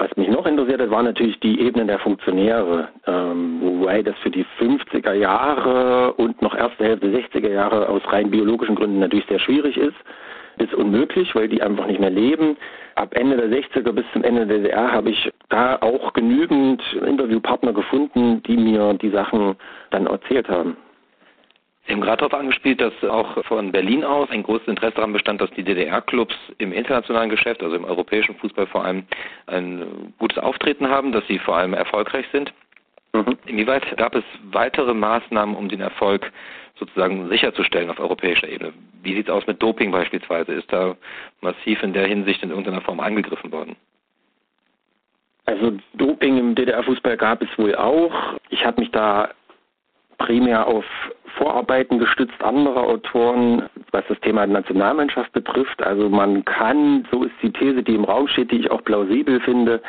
Was 0.00 0.16
mich 0.16 0.28
noch 0.28 0.46
interessiert 0.46 0.80
hat, 0.80 0.90
war 0.90 1.02
natürlich 1.02 1.38
die 1.40 1.60
Ebene 1.60 1.84
der 1.84 1.98
Funktionäre, 1.98 2.88
ähm, 3.06 3.60
wobei 3.60 4.02
das 4.02 4.16
für 4.22 4.30
die 4.30 4.46
50er 4.58 5.12
Jahre 5.12 6.14
und 6.14 6.40
noch 6.40 6.56
erste 6.56 6.84
Hälfte 6.84 7.08
60er 7.08 7.50
Jahre 7.50 7.86
aus 7.86 8.00
rein 8.10 8.30
biologischen 8.30 8.76
Gründen 8.76 8.98
natürlich 8.98 9.26
sehr 9.26 9.38
schwierig 9.38 9.76
ist 9.76 9.96
bis 10.56 10.72
unmöglich, 10.72 11.34
weil 11.34 11.48
die 11.48 11.62
einfach 11.62 11.86
nicht 11.86 12.00
mehr 12.00 12.10
leben. 12.10 12.56
Ab 12.94 13.14
Ende 13.14 13.36
der 13.36 13.50
60er 13.50 13.92
bis 13.92 14.04
zum 14.14 14.24
Ende 14.24 14.46
der 14.46 14.58
DDR 14.58 14.90
habe 14.90 15.10
ich 15.10 15.30
da 15.50 15.76
auch 15.80 16.14
genügend 16.14 16.82
Interviewpartner 17.06 17.74
gefunden, 17.74 18.42
die 18.44 18.56
mir 18.56 18.94
die 18.94 19.10
Sachen 19.10 19.56
dann 19.90 20.06
erzählt 20.06 20.48
haben. 20.48 20.78
Sie 21.86 21.92
haben 21.92 22.02
gerade 22.02 22.18
darauf 22.18 22.34
angespielt, 22.34 22.80
dass 22.80 22.92
auch 23.04 23.44
von 23.46 23.72
Berlin 23.72 24.04
aus 24.04 24.30
ein 24.30 24.42
großes 24.42 24.68
Interesse 24.68 24.96
daran 24.96 25.12
bestand, 25.12 25.40
dass 25.40 25.50
die 25.52 25.64
DDR-Clubs 25.64 26.34
im 26.58 26.72
internationalen 26.72 27.30
Geschäft, 27.30 27.62
also 27.62 27.74
im 27.74 27.84
europäischen 27.84 28.36
Fußball 28.36 28.66
vor 28.66 28.84
allem, 28.84 29.04
ein 29.46 30.14
gutes 30.18 30.38
Auftreten 30.38 30.88
haben, 30.88 31.10
dass 31.12 31.26
sie 31.26 31.38
vor 31.38 31.56
allem 31.56 31.74
erfolgreich 31.74 32.26
sind. 32.32 32.52
Mhm. 33.12 33.36
Inwieweit 33.46 33.96
gab 33.96 34.14
es 34.14 34.24
weitere 34.52 34.94
Maßnahmen, 34.94 35.56
um 35.56 35.68
den 35.68 35.80
Erfolg 35.80 36.30
sozusagen 36.80 37.28
sicherzustellen 37.28 37.90
auf 37.90 38.00
europäischer 38.00 38.48
Ebene? 38.48 38.72
Wie 39.02 39.14
sieht 39.14 39.28
es 39.28 39.34
aus 39.34 39.46
mit 39.46 39.62
Doping 39.62 39.90
beispielsweise? 39.90 40.52
Ist 40.52 40.72
da 40.72 40.96
massiv 41.40 41.82
in 41.82 41.92
der 41.92 42.06
Hinsicht 42.06 42.42
in 42.42 42.50
irgendeiner 42.50 42.80
Form 42.80 43.00
angegriffen 43.00 43.52
worden? 43.52 43.76
Also 45.46 45.72
Doping 45.94 46.38
im 46.38 46.54
DDR-Fußball 46.54 47.16
gab 47.16 47.42
es 47.42 47.58
wohl 47.58 47.74
auch. 47.74 48.38
Ich 48.50 48.64
habe 48.64 48.80
mich 48.80 48.90
da 48.90 49.30
primär 50.20 50.66
auf 50.66 50.84
Vorarbeiten 51.36 51.98
gestützt 51.98 52.40
anderer 52.42 52.84
Autoren, 52.84 53.68
was 53.92 54.04
das 54.08 54.20
Thema 54.20 54.46
Nationalmannschaft 54.46 55.32
betrifft. 55.32 55.82
Also 55.82 56.08
man 56.08 56.44
kann, 56.44 57.06
so 57.10 57.24
ist 57.24 57.34
die 57.42 57.52
These, 57.52 57.82
die 57.82 57.94
im 57.94 58.04
Raum 58.04 58.28
steht, 58.28 58.50
die 58.50 58.60
ich 58.60 58.70
auch 58.70 58.84
plausibel 58.84 59.40
finde, 59.40 59.82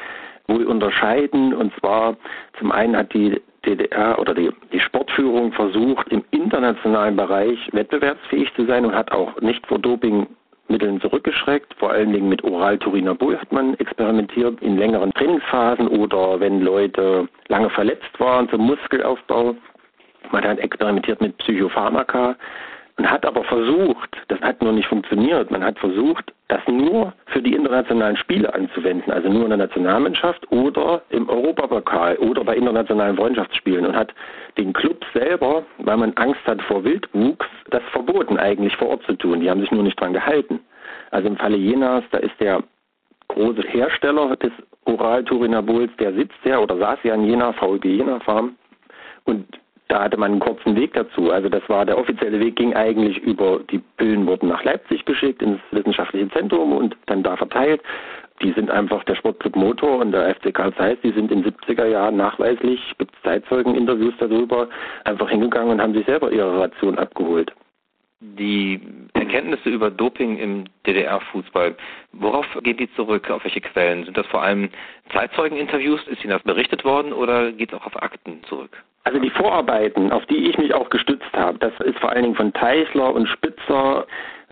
wohl 0.47 0.65
unterscheiden. 0.65 1.53
Und 1.53 1.73
zwar 1.79 2.15
zum 2.59 2.71
einen 2.71 2.95
hat 2.95 3.13
die 3.13 3.41
DDR 3.65 4.17
oder 4.19 4.33
die, 4.33 4.49
die 4.71 4.79
Sportführung 4.79 5.51
versucht, 5.51 6.07
im 6.09 6.23
internationalen 6.31 7.15
Bereich 7.15 7.59
wettbewerbsfähig 7.73 8.53
zu 8.55 8.65
sein 8.65 8.85
und 8.85 8.95
hat 8.95 9.11
auch 9.11 9.39
nicht 9.41 9.65
vor 9.67 9.77
Dopingmitteln 9.77 11.01
zurückgeschreckt. 11.01 11.73
Vor 11.75 11.91
allen 11.91 12.13
Dingen 12.13 12.29
mit 12.29 12.43
Oral-Turinabol 12.43 13.37
hat 13.37 13.51
man 13.51 13.75
experimentiert 13.75 14.61
in 14.61 14.77
längeren 14.77 15.13
Trainingsphasen 15.13 15.87
oder 15.87 16.39
wenn 16.39 16.61
Leute 16.61 17.27
lange 17.49 17.69
verletzt 17.69 18.19
waren 18.19 18.49
zum 18.49 18.61
Muskelaufbau. 18.61 19.55
Man 20.31 20.43
hat 20.43 20.59
experimentiert 20.59 21.21
mit 21.21 21.37
Psychopharmaka 21.37 22.35
und 22.97 23.09
hat 23.09 23.25
aber 23.25 23.43
versucht, 23.43 24.15
das 24.27 24.39
hat 24.41 24.61
nur 24.61 24.73
nicht 24.73 24.87
funktioniert, 24.87 25.49
man 25.49 25.63
hat 25.63 25.79
versucht, 25.79 26.33
das 26.49 26.61
nur 26.67 27.13
für 27.27 27.41
die 27.41 27.55
internationalen 27.55 28.17
Spiele 28.17 28.53
anzuwenden, 28.53 29.11
also 29.11 29.29
nur 29.29 29.43
in 29.43 29.49
der 29.49 29.57
Nationalmannschaft 29.57 30.51
oder 30.51 31.01
im 31.09 31.29
Europapokal 31.29 32.17
oder 32.17 32.43
bei 32.43 32.55
internationalen 32.55 33.15
Freundschaftsspielen 33.15 33.85
und 33.85 33.95
hat 33.95 34.13
den 34.57 34.73
Club 34.73 35.03
selber, 35.13 35.63
weil 35.77 35.97
man 35.97 36.13
Angst 36.15 36.45
hat 36.45 36.61
vor 36.63 36.83
Wildwuchs, 36.83 37.47
das 37.69 37.81
verboten 37.91 38.37
eigentlich 38.37 38.75
vor 38.75 38.89
Ort 38.89 39.03
zu 39.03 39.13
tun. 39.13 39.39
Die 39.39 39.49
haben 39.49 39.61
sich 39.61 39.71
nur 39.71 39.83
nicht 39.83 39.99
dran 39.99 40.13
gehalten. 40.13 40.59
Also 41.11 41.29
im 41.29 41.37
Falle 41.37 41.57
Jenas, 41.57 42.03
da 42.11 42.17
ist 42.17 42.37
der 42.39 42.61
große 43.29 43.61
Hersteller 43.61 44.35
des 44.35 44.51
Oral-Turinabols, 44.85 45.91
der 45.99 46.13
sitzt 46.13 46.37
ja 46.43 46.59
oder 46.59 46.77
saß 46.77 46.99
ja 47.03 47.15
in 47.15 47.23
Jena, 47.23 47.53
VLB 47.53 47.85
Jena 47.85 48.19
Farm 48.19 48.55
und 49.23 49.45
da 49.91 50.03
hatte 50.03 50.15
man 50.15 50.31
einen 50.31 50.39
kurzen 50.39 50.75
Weg 50.77 50.93
dazu. 50.93 51.31
Also 51.31 51.49
das 51.49 51.67
war 51.67 51.85
der 51.85 51.97
offizielle 51.97 52.39
Weg, 52.39 52.55
ging 52.55 52.73
eigentlich 52.73 53.17
über 53.19 53.59
die 53.69 53.79
Pillen 53.97 54.25
wurden 54.25 54.47
nach 54.47 54.63
Leipzig 54.63 55.03
geschickt 55.03 55.41
ins 55.41 55.59
wissenschaftliche 55.71 56.29
Zentrum 56.29 56.71
und 56.71 56.95
dann 57.07 57.23
da 57.23 57.35
verteilt. 57.35 57.81
Die 58.41 58.53
sind 58.53 58.71
einfach 58.71 59.03
der 59.03 59.15
Sportclub 59.15 59.55
Motor 59.55 59.99
und 59.99 60.13
der 60.13 60.33
FC 60.33 60.53
Karl 60.53 60.73
Zeiss, 60.75 60.97
die 61.03 61.11
sind 61.11 61.29
in 61.29 61.43
den 61.43 61.53
70er 61.53 61.85
Jahren 61.85 62.15
nachweislich, 62.15 62.79
gibt 62.97 63.13
es 63.13 63.21
Zeitzeugeninterviews 63.23 64.13
darüber, 64.17 64.69
einfach 65.03 65.29
hingegangen 65.29 65.71
und 65.71 65.81
haben 65.81 65.93
sich 65.93 66.05
selber 66.05 66.31
ihre 66.31 66.57
Ration 66.59 66.97
abgeholt. 66.97 67.51
Die 68.23 68.79
Erkenntnisse 69.13 69.69
über 69.69 69.89
Doping 69.89 70.37
im 70.37 70.65
DDR-Fußball, 70.85 71.75
worauf 72.11 72.45
geht 72.61 72.79
die 72.79 72.93
zurück? 72.93 73.31
Auf 73.31 73.43
welche 73.43 73.61
Quellen? 73.61 74.05
Sind 74.05 74.15
das 74.15 74.27
vor 74.27 74.43
allem 74.43 74.69
Zeitzeugeninterviews? 75.11 76.07
Ist 76.07 76.23
Ihnen 76.23 76.33
das 76.33 76.43
berichtet 76.43 76.85
worden 76.85 77.13
oder 77.13 77.51
geht 77.51 77.73
es 77.73 77.79
auch 77.79 77.87
auf 77.87 78.01
Akten 78.01 78.43
zurück? 78.43 78.83
Also 79.05 79.17
die 79.17 79.31
Vorarbeiten, 79.31 80.11
auf 80.11 80.23
die 80.27 80.49
ich 80.49 80.55
mich 80.59 80.71
auch 80.75 80.91
gestützt 80.91 81.33
habe, 81.33 81.57
das 81.57 81.73
ist 81.79 81.97
vor 81.97 82.11
allen 82.11 82.21
Dingen 82.21 82.35
von 82.35 82.53
Teichler 82.53 83.11
und 83.11 83.27
Spitzer, 83.27 84.05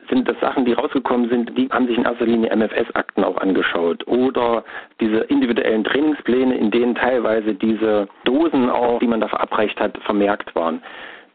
sind 0.10 0.28
das 0.28 0.40
Sachen, 0.40 0.66
die 0.66 0.74
rausgekommen 0.74 1.30
sind, 1.30 1.56
die 1.56 1.70
haben 1.70 1.86
sich 1.86 1.96
in 1.96 2.06
erster 2.06 2.26
Linie 2.26 2.56
MFS-Akten 2.56 3.24
auch 3.24 3.38
angeschaut. 3.38 4.08
Oder 4.08 4.64
diese 5.00 5.20
individuellen 5.20 5.84
Trainingspläne, 5.84 6.58
in 6.58 6.72
denen 6.72 6.96
teilweise 6.96 7.54
diese 7.54 8.08
Dosen 8.24 8.72
auch, 8.72 8.98
die 8.98 9.08
man 9.08 9.22
da 9.22 9.28
verabreicht 9.28 9.80
hat, 9.80 9.96
vermerkt 10.00 10.56
waren. 10.56 10.82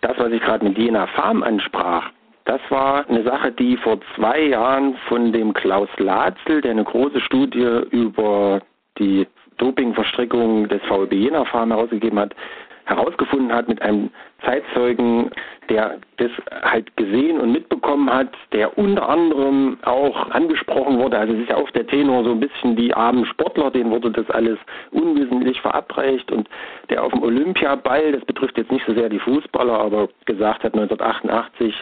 Das, 0.00 0.18
was 0.18 0.32
ich 0.32 0.42
gerade 0.42 0.64
mit 0.64 0.76
Jena 0.76 1.06
Farm 1.06 1.44
ansprach, 1.44 2.10
das 2.44 2.60
war 2.68 3.08
eine 3.08 3.22
Sache, 3.22 3.52
die 3.52 3.76
vor 3.78 3.98
zwei 4.14 4.40
Jahren 4.40 4.96
von 5.08 5.32
dem 5.32 5.54
Klaus 5.54 5.88
Latzel, 5.98 6.60
der 6.60 6.72
eine 6.72 6.84
große 6.84 7.20
Studie 7.20 7.80
über 7.90 8.60
die 8.98 9.26
Dopingverstrickung 9.56 10.68
des 10.68 10.82
VLB 10.82 11.12
Jena 11.12 11.44
Farm 11.46 11.70
herausgegeben 11.70 12.18
hat, 12.18 12.34
herausgefunden 12.86 13.52
hat 13.52 13.68
mit 13.68 13.80
einem 13.80 14.10
Zeitzeugen, 14.44 15.30
der 15.70 15.98
das 16.18 16.30
halt 16.50 16.94
gesehen 16.96 17.40
und 17.40 17.52
mitbekommen 17.52 18.12
hat, 18.12 18.28
der 18.52 18.76
unter 18.76 19.08
anderem 19.08 19.78
auch 19.84 20.30
angesprochen 20.30 20.98
wurde. 20.98 21.18
Also 21.18 21.32
es 21.32 21.40
ist 21.40 21.48
ja 21.48 21.56
auch 21.56 21.70
der 21.70 21.86
Tenor 21.86 22.24
so 22.24 22.32
ein 22.32 22.40
bisschen 22.40 22.76
die 22.76 22.92
armen 22.92 23.24
Sportler, 23.24 23.70
denen 23.70 23.90
wurde 23.90 24.10
das 24.10 24.28
alles 24.28 24.58
unwissentlich 24.90 25.58
verabreicht 25.62 26.30
und 26.30 26.46
der 26.90 27.02
auf 27.02 27.12
dem 27.12 27.22
Olympiaball, 27.22 28.12
das 28.12 28.24
betrifft 28.26 28.58
jetzt 28.58 28.70
nicht 28.70 28.84
so 28.86 28.92
sehr 28.92 29.08
die 29.08 29.18
Fußballer, 29.18 29.78
aber 29.78 30.08
gesagt 30.26 30.62
hat 30.64 30.74
1988, 30.74 31.74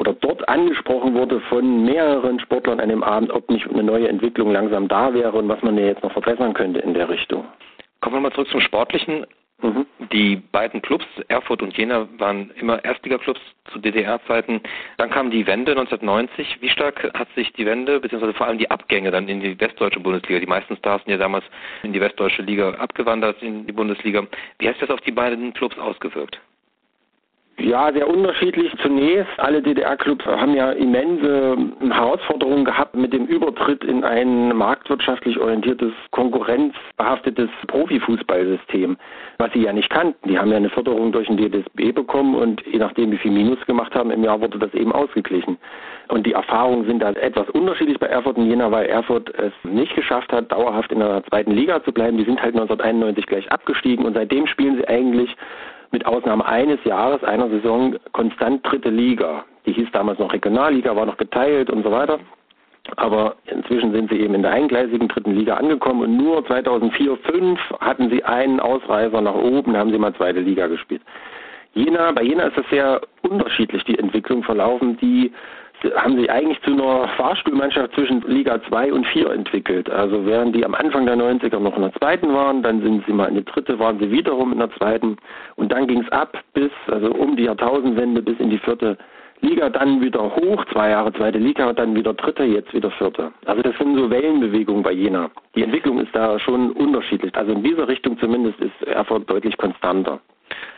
oder 0.00 0.14
dort 0.14 0.48
angesprochen 0.48 1.14
wurde 1.14 1.40
von 1.42 1.84
mehreren 1.84 2.40
Sportlern 2.40 2.80
an 2.80 2.88
dem 2.88 3.02
Abend, 3.02 3.30
ob 3.30 3.50
nicht 3.50 3.68
eine 3.68 3.82
neue 3.82 4.08
Entwicklung 4.08 4.50
langsam 4.50 4.88
da 4.88 5.12
wäre 5.12 5.32
und 5.32 5.48
was 5.48 5.62
man 5.62 5.76
ja 5.76 5.84
jetzt 5.84 6.02
noch 6.02 6.12
verbessern 6.12 6.54
könnte 6.54 6.80
in 6.80 6.94
der 6.94 7.08
Richtung. 7.08 7.44
Kommen 8.00 8.16
wir 8.16 8.20
mal 8.20 8.32
zurück 8.32 8.48
zum 8.48 8.62
Sportlichen. 8.62 9.26
Mhm. 9.62 9.84
Die 10.10 10.36
beiden 10.36 10.80
Clubs, 10.80 11.04
Erfurt 11.28 11.60
und 11.60 11.76
Jena, 11.76 12.08
waren 12.16 12.50
immer 12.58 12.82
Erstliga-Clubs 12.82 13.40
zu 13.70 13.78
DDR-Zeiten. 13.78 14.62
Dann 14.96 15.10
kam 15.10 15.30
die 15.30 15.46
Wende 15.46 15.72
1990. 15.72 16.62
Wie 16.62 16.70
stark 16.70 17.12
hat 17.12 17.28
sich 17.34 17.52
die 17.52 17.66
Wende, 17.66 18.00
beziehungsweise 18.00 18.32
vor 18.32 18.46
allem 18.46 18.56
die 18.56 18.70
Abgänge 18.70 19.10
dann 19.10 19.28
in 19.28 19.40
die 19.40 19.60
westdeutsche 19.60 20.00
Bundesliga, 20.00 20.40
die 20.40 20.46
meisten 20.46 20.78
Stars 20.78 21.04
sind 21.04 21.12
ja 21.12 21.18
damals 21.18 21.44
in 21.82 21.92
die 21.92 22.00
westdeutsche 22.00 22.40
Liga 22.40 22.70
abgewandert, 22.70 23.42
in 23.42 23.66
die 23.66 23.72
Bundesliga. 23.72 24.26
Wie 24.58 24.66
hat 24.66 24.76
sich 24.76 24.88
das 24.88 24.96
auf 24.96 25.02
die 25.02 25.12
beiden 25.12 25.52
Clubs 25.52 25.78
ausgewirkt? 25.78 26.40
Ja, 27.60 27.92
sehr 27.92 28.08
unterschiedlich. 28.08 28.72
Zunächst, 28.82 29.38
alle 29.38 29.60
DDR-Clubs 29.60 30.24
haben 30.24 30.54
ja 30.54 30.72
immense 30.72 31.56
Herausforderungen 31.90 32.64
gehabt 32.64 32.94
mit 32.94 33.12
dem 33.12 33.26
Übertritt 33.26 33.84
in 33.84 34.02
ein 34.02 34.56
marktwirtschaftlich 34.56 35.38
orientiertes, 35.38 35.92
konkurrenzbehaftetes 36.10 37.50
Profifußballsystem, 37.66 38.96
was 39.36 39.52
sie 39.52 39.64
ja 39.64 39.74
nicht 39.74 39.90
kannten. 39.90 40.26
Die 40.26 40.38
haben 40.38 40.50
ja 40.50 40.56
eine 40.56 40.70
Förderung 40.70 41.12
durch 41.12 41.28
den 41.28 41.36
DSB 41.36 41.92
bekommen 41.92 42.34
und 42.34 42.64
je 42.66 42.78
nachdem, 42.78 43.12
wie 43.12 43.18
viel 43.18 43.30
Minus 43.30 43.58
gemacht 43.66 43.94
haben 43.94 44.10
im 44.10 44.24
Jahr, 44.24 44.40
wurde 44.40 44.58
das 44.58 44.72
eben 44.72 44.92
ausgeglichen. 44.92 45.58
Und 46.08 46.26
die 46.26 46.32
Erfahrungen 46.32 46.86
sind 46.86 47.02
da 47.02 47.10
etwas 47.10 47.48
unterschiedlich 47.50 47.98
bei 47.98 48.06
Erfurt 48.06 48.38
und 48.38 48.46
Jena, 48.46 48.72
weil 48.72 48.86
Erfurt 48.86 49.32
es 49.38 49.52
nicht 49.64 49.94
geschafft 49.94 50.32
hat, 50.32 50.50
dauerhaft 50.50 50.90
in 50.92 51.00
der 51.00 51.22
zweiten 51.28 51.52
Liga 51.52 51.82
zu 51.84 51.92
bleiben. 51.92 52.16
Die 52.16 52.24
sind 52.24 52.40
halt 52.40 52.54
1991 52.54 53.26
gleich 53.26 53.52
abgestiegen 53.52 54.06
und 54.06 54.14
seitdem 54.14 54.46
spielen 54.46 54.78
sie 54.78 54.88
eigentlich 54.88 55.36
mit 55.92 56.06
Ausnahme 56.06 56.44
eines 56.46 56.82
Jahres, 56.84 57.22
einer 57.24 57.48
Saison 57.48 57.96
konstant 58.12 58.66
dritte 58.66 58.90
Liga. 58.90 59.44
Die 59.66 59.72
hieß 59.72 59.88
damals 59.92 60.18
noch 60.18 60.32
Regionalliga, 60.32 60.94
war 60.94 61.06
noch 61.06 61.16
geteilt 61.16 61.70
und 61.70 61.82
so 61.82 61.90
weiter. 61.90 62.18
Aber 62.96 63.36
inzwischen 63.46 63.92
sind 63.92 64.10
sie 64.10 64.20
eben 64.20 64.34
in 64.34 64.42
der 64.42 64.52
eingleisigen 64.52 65.08
dritten 65.08 65.34
Liga 65.34 65.56
angekommen 65.56 66.02
und 66.02 66.16
nur 66.16 66.44
2004, 66.46 67.18
2005 67.22 67.60
hatten 67.80 68.10
sie 68.10 68.24
einen 68.24 68.58
Ausreißer 68.58 69.20
nach 69.20 69.34
oben, 69.34 69.76
haben 69.76 69.90
sie 69.90 69.98
mal 69.98 70.14
zweite 70.14 70.40
Liga 70.40 70.66
gespielt. 70.66 71.02
Jena, 71.74 72.10
bei 72.12 72.22
Jena 72.22 72.44
ist 72.44 72.56
das 72.56 72.68
sehr 72.70 73.00
unterschiedlich, 73.22 73.84
die 73.84 73.98
Entwicklung 73.98 74.42
verlaufen. 74.42 74.96
Die 74.98 75.32
haben 75.96 76.16
sich 76.16 76.30
eigentlich 76.30 76.60
zu 76.62 76.72
einer 76.72 77.08
Fahrstuhlmannschaft 77.16 77.94
zwischen 77.94 78.22
Liga 78.22 78.60
2 78.68 78.92
und 78.92 79.06
4 79.06 79.30
entwickelt. 79.30 79.88
Also 79.90 80.26
während 80.26 80.54
die 80.54 80.64
am 80.64 80.74
Anfang 80.74 81.06
der 81.06 81.16
90er 81.16 81.58
noch 81.58 81.76
in 81.76 81.82
der 81.82 81.92
zweiten 81.94 82.32
waren, 82.32 82.62
dann 82.62 82.82
sind 82.82 83.04
sie 83.06 83.12
mal 83.12 83.26
in 83.26 83.34
der 83.34 83.44
dritte, 83.44 83.78
waren 83.78 83.98
sie 83.98 84.10
wiederum 84.10 84.52
in 84.52 84.58
der 84.58 84.70
zweiten 84.72 85.16
und 85.56 85.72
dann 85.72 85.86
ging 85.86 86.02
es 86.02 86.12
ab 86.12 86.36
bis, 86.54 86.70
also 86.88 87.10
um 87.12 87.36
die 87.36 87.44
Jahrtausendwende 87.44 88.22
bis 88.22 88.38
in 88.38 88.50
die 88.50 88.58
vierte 88.58 88.98
Liga, 89.42 89.70
dann 89.70 90.02
wieder 90.02 90.36
hoch, 90.36 90.64
zwei 90.66 90.90
Jahre 90.90 91.12
zweite 91.14 91.38
Liga, 91.38 91.72
dann 91.72 91.94
wieder 91.94 92.12
dritte, 92.12 92.44
jetzt 92.44 92.74
wieder 92.74 92.90
vierte. 92.90 93.32
Also 93.46 93.62
das 93.62 93.76
sind 93.78 93.96
so 93.96 94.10
Wellenbewegungen 94.10 94.82
bei 94.82 94.92
Jena. 94.92 95.30
Die 95.54 95.62
Entwicklung 95.62 95.98
ist 95.98 96.14
da 96.14 96.38
schon 96.38 96.72
unterschiedlich. 96.72 97.34
Also 97.34 97.52
in 97.52 97.62
dieser 97.62 97.88
Richtung 97.88 98.18
zumindest 98.18 98.60
ist 98.60 98.82
Erfurt 98.86 99.30
deutlich 99.30 99.56
konstanter. 99.56 100.20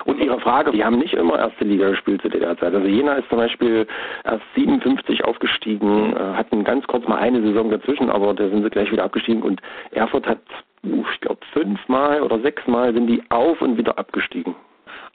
Und 0.04 0.20
Ihre 0.20 0.40
Frage, 0.40 0.72
die 0.72 0.84
haben 0.84 0.98
nicht 0.98 1.14
immer 1.14 1.38
erste 1.38 1.64
Liga 1.64 1.90
gespielt 1.90 2.22
zu 2.22 2.28
der 2.28 2.56
Zeit. 2.58 2.74
Also 2.74 2.86
Jena 2.86 3.14
ist 3.14 3.28
zum 3.28 3.38
Beispiel 3.38 3.86
erst 4.24 4.42
57 4.54 5.24
aufgestiegen, 5.24 6.14
äh, 6.16 6.18
hatten 6.18 6.64
ganz 6.64 6.86
kurz 6.86 7.06
mal 7.06 7.18
eine 7.18 7.42
Saison 7.42 7.70
dazwischen, 7.70 8.10
aber 8.10 8.34
da 8.34 8.48
sind 8.48 8.62
sie 8.62 8.70
gleich 8.70 8.90
wieder 8.90 9.04
abgestiegen. 9.04 9.42
Und 9.42 9.60
Erfurt 9.92 10.26
hat, 10.26 10.40
ich 10.82 11.20
glaube, 11.20 11.40
fünfmal 11.52 12.22
oder 12.22 12.40
sechsmal 12.40 12.92
sind 12.92 13.06
die 13.06 13.22
auf 13.30 13.60
und 13.62 13.78
wieder 13.78 13.98
abgestiegen. 13.98 14.54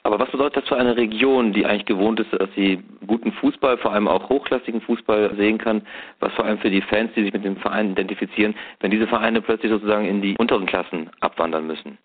Aber 0.04 0.18
was 0.20 0.30
bedeutet 0.30 0.62
das 0.62 0.68
für 0.68 0.76
eine 0.76 0.96
Region, 0.96 1.52
die 1.52 1.66
eigentlich 1.66 1.86
gewohnt 1.86 2.20
ist, 2.20 2.32
dass 2.32 2.48
sie 2.54 2.82
guten 3.06 3.32
Fußball, 3.32 3.78
vor 3.78 3.92
allem 3.92 4.08
auch 4.08 4.28
hochklassigen 4.28 4.80
Fußball 4.80 5.34
sehen 5.36 5.58
kann, 5.58 5.82
was 6.20 6.32
vor 6.34 6.44
allem 6.44 6.58
für 6.58 6.70
die 6.70 6.80
Fans, 6.80 7.10
die 7.14 7.24
sich 7.24 7.32
mit 7.32 7.44
dem 7.44 7.56
Verein 7.56 7.90
identifizieren, 7.92 8.54
wenn 8.80 8.90
diese 8.90 9.06
Vereine 9.06 9.42
plötzlich 9.42 9.70
sozusagen 9.70 10.06
in 10.06 10.22
die 10.22 10.36
unteren 10.38 10.66
Klassen 10.66 11.10
abwandern 11.20 11.66
müssen? 11.66 11.98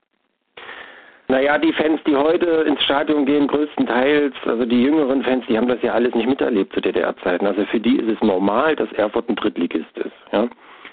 Naja, 1.33 1.57
die 1.57 1.73
Fans, 1.73 1.99
die 2.05 2.15
heute 2.15 2.45
ins 2.67 2.79
Stadion 2.83 3.25
gehen, 3.25 3.47
größtenteils, 3.47 4.35
also 4.45 4.65
die 4.65 4.83
jüngeren 4.83 5.23
Fans, 5.23 5.43
die 5.49 5.57
haben 5.57 5.67
das 5.67 5.81
ja 5.81 5.93
alles 5.93 6.13
nicht 6.13 6.29
miterlebt 6.29 6.71
zu 6.75 6.79
DDR-Zeiten. 6.79 7.47
Also 7.47 7.65
für 7.65 7.79
die 7.79 7.97
ist 7.97 8.07
es 8.07 8.21
normal, 8.21 8.75
dass 8.75 8.91
Erfurt 8.91 9.27
ein 9.27 9.35
Drittligist 9.35 9.97
ist. 9.97 10.11
Ja. 10.31 10.47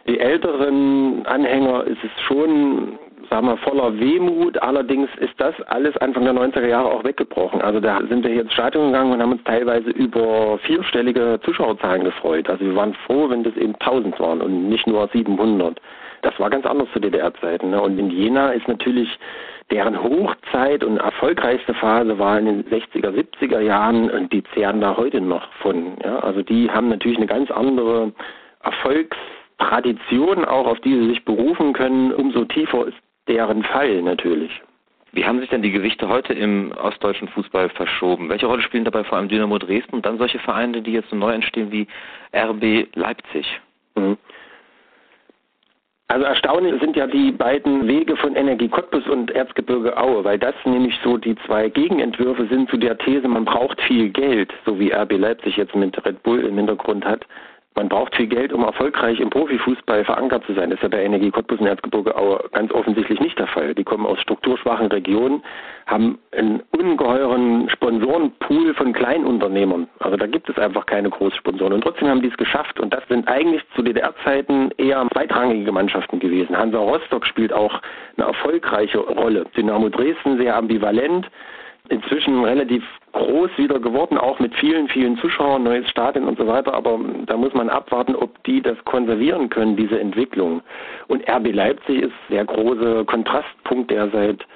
Die 0.09 0.19
älteren 0.19 1.27
Anhänger 1.27 1.85
ist 1.85 2.03
es 2.03 2.11
schon, 2.23 2.99
sagen 3.29 3.49
wir, 3.49 3.59
voller 3.59 4.01
Wehmut. 4.01 4.57
Allerdings 4.63 5.11
ist 5.19 5.35
das 5.37 5.55
alles 5.67 5.95
Anfang 5.99 6.25
der 6.25 6.33
90er 6.33 6.69
Jahre 6.69 6.91
auch 6.91 7.05
weggebrochen. 7.05 7.61
Also 7.61 7.79
da 7.79 8.01
sind 8.09 8.25
wir 8.25 8.31
hier 8.31 8.41
ins 8.41 8.55
Stadion 8.55 8.93
gegangen 8.93 9.13
und 9.13 9.21
haben 9.21 9.33
uns 9.33 9.45
teilweise 9.45 9.91
über 9.91 10.57
vierstellige 10.63 11.39
Zuschauerzahlen 11.45 12.03
gefreut. 12.03 12.49
Also 12.49 12.65
wir 12.65 12.75
waren 12.75 12.95
froh, 13.07 13.29
wenn 13.29 13.43
das 13.43 13.55
eben 13.59 13.75
1000 13.75 14.19
waren 14.19 14.41
und 14.41 14.71
nicht 14.71 14.87
nur 14.87 15.07
700. 15.13 15.79
Das 16.23 16.39
war 16.41 16.49
ganz 16.49 16.65
anders 16.65 16.89
zu 16.95 16.99
DDR-Zeiten. 16.99 17.71
Ne? 17.71 17.81
Und 17.81 17.99
in 17.99 18.11
Jena 18.11 18.53
ist 18.53 18.69
natürlich 18.69 19.19
deren 19.71 20.03
Hochzeit 20.03 20.83
und 20.85 20.99
erfolgreichste 20.99 21.75
Phase 21.75 22.19
war 22.19 22.39
in 22.39 22.47
den 22.47 22.65
60er, 22.65 23.11
70er 23.11 23.61
Jahren 23.61 24.11
und 24.11 24.33
die 24.33 24.43
zehren 24.55 24.81
da 24.81 24.97
heute 24.97 25.21
noch 25.21 25.53
von. 25.55 25.97
Ja? 26.03 26.19
Also 26.21 26.43
die 26.43 26.71
haben 26.71 26.89
natürlich 26.89 27.19
eine 27.19 27.27
ganz 27.27 27.51
andere 27.51 28.13
Erfolgstradition 28.63 30.45
auch, 30.45 30.67
auf 30.67 30.81
die 30.81 30.95
sie 30.95 31.09
sich 31.09 31.25
berufen 31.25 31.73
können. 31.73 32.13
Umso 32.13 32.45
tiefer 32.45 32.87
ist 32.87 32.99
deren 33.29 33.63
Fall 33.63 34.03
natürlich. 34.03 34.51
Wie 35.13 35.25
haben 35.25 35.41
sich 35.41 35.49
denn 35.49 35.63
die 35.63 35.73
Gewichte 35.73 36.09
heute 36.09 36.35
im 36.35 36.73
ostdeutschen 36.73 37.29
Fußball 37.29 37.69
verschoben? 37.71 38.29
Welche 38.29 38.47
Rolle 38.47 38.63
spielen 38.63 38.85
dabei 38.85 39.03
vor 39.03 39.19
allem 39.19 39.29
Dynamo 39.29 39.59
Dresden 39.59 39.97
und 39.97 40.07
dann 40.07 40.19
solche 40.19 40.39
Vereine, 40.39 40.83
die 40.83 40.93
jetzt 40.93 41.11
so 41.11 41.17
neu 41.17 41.33
entstehen 41.33 41.73
wie 41.73 41.89
RB 42.33 42.87
Leipzig? 42.95 43.61
Mhm. 43.97 44.17
Also 46.11 46.25
erstaunlich 46.25 46.75
sind 46.81 46.97
ja 46.97 47.07
die 47.07 47.31
beiden 47.31 47.87
Wege 47.87 48.17
von 48.17 48.35
Energie 48.35 48.69
Cottbus 48.69 49.07
und 49.07 49.31
Erzgebirge 49.31 49.97
Aue, 49.97 50.25
weil 50.25 50.41
das 50.41 50.57
nämlich 50.65 50.99
so 51.05 51.17
die 51.17 51.37
zwei 51.47 51.69
Gegenentwürfe 51.69 52.49
sind 52.49 52.69
zu 52.69 52.79
der 52.79 52.99
These, 52.99 53.29
man 53.29 53.45
braucht 53.45 53.81
viel 53.83 54.09
Geld, 54.09 54.53
so 54.67 54.77
wie 54.81 54.93
RB 54.93 55.13
Leipzig 55.13 55.57
jetzt 55.57 55.77
mit 55.77 56.05
Red 56.05 56.21
Bull 56.25 56.41
im 56.41 56.57
Hintergrund 56.57 57.05
hat. 57.05 57.25
Man 57.81 57.89
braucht 57.89 58.15
viel 58.15 58.27
Geld, 58.27 58.53
um 58.53 58.63
erfolgreich 58.63 59.21
im 59.21 59.31
Profifußball 59.31 60.05
verankert 60.05 60.45
zu 60.45 60.53
sein. 60.53 60.69
Das 60.69 60.77
ist 60.77 60.83
ja 60.83 60.91
bei 60.91 61.03
Energie 61.03 61.31
Cottbus 61.31 61.61
und 61.61 61.67
Erzgebirge 61.67 62.15
Aue 62.15 62.39
ganz 62.53 62.71
offensichtlich 62.73 63.19
nicht 63.21 63.39
der 63.39 63.47
Fall. 63.47 63.75
Die 63.75 63.85
kommen 63.85 64.05
aus 64.05 64.21
strukturschwachen 64.21 64.89
Regionen, 64.89 65.43
haben 65.87 66.19
einen 66.37 66.63
ungeheuren 66.73 67.71
Sponsorenpool 67.71 68.75
von 68.75 68.93
Kleinunternehmern. 68.93 69.89
Also 69.99 70.19
da 70.19 70.27
gibt 70.27 70.51
es 70.51 70.59
einfach 70.59 70.85
keine 70.85 71.09
Großsponsoren. 71.09 71.73
Und 71.73 71.81
trotzdem 71.81 72.09
haben 72.09 72.21
die 72.21 72.29
es 72.29 72.37
geschafft. 72.37 72.79
Und 72.81 72.93
das 72.93 73.03
sind 73.09 73.27
eigentlich 73.29 73.63
zu 73.75 73.81
DDR-Zeiten 73.81 74.73
eher 74.77 75.09
zweitrangige 75.15 75.73
Mannschaften 75.73 76.19
gewesen. 76.19 76.59
Hansa 76.59 76.79
Rostock 76.79 77.25
spielt 77.25 77.55
auch 77.55 77.81
eine 78.19 78.27
erfolgreiche 78.27 78.99
Rolle. 78.99 79.47
Dynamo 79.57 79.89
Dresden 79.89 80.37
sehr 80.37 80.55
ambivalent 80.55 81.31
inzwischen 81.89 82.45
relativ 82.45 82.85
groß 83.13 83.51
wieder 83.57 83.81
geworden, 83.81 84.19
auch 84.19 84.39
mit 84.39 84.55
vielen, 84.55 84.89
vielen 84.89 85.17
Zuschauern, 85.19 85.63
neues 85.63 85.89
Stadion 85.89 86.29
und 86.29 86.39
so 86.39 86.47
weiter. 86.47 86.75
Aber 86.75 86.99
da 87.27 87.37
muss 87.37 87.53
man 87.55 87.69
abwarten, 87.69 88.15
ob 88.15 88.43
die 88.45 88.63
das 88.63 88.77
konservieren 88.85 89.49
können, 89.51 89.77
diese 89.77 89.99
Entwicklung. 89.99 90.63
Und 91.09 91.29
RB 91.29 91.53
Leipzig 91.53 92.03
ist 92.03 92.15
der 92.29 92.45
große 92.45 93.05
Kontrastpunkt, 93.05 93.91
der 93.91 94.09
seit 94.11 94.47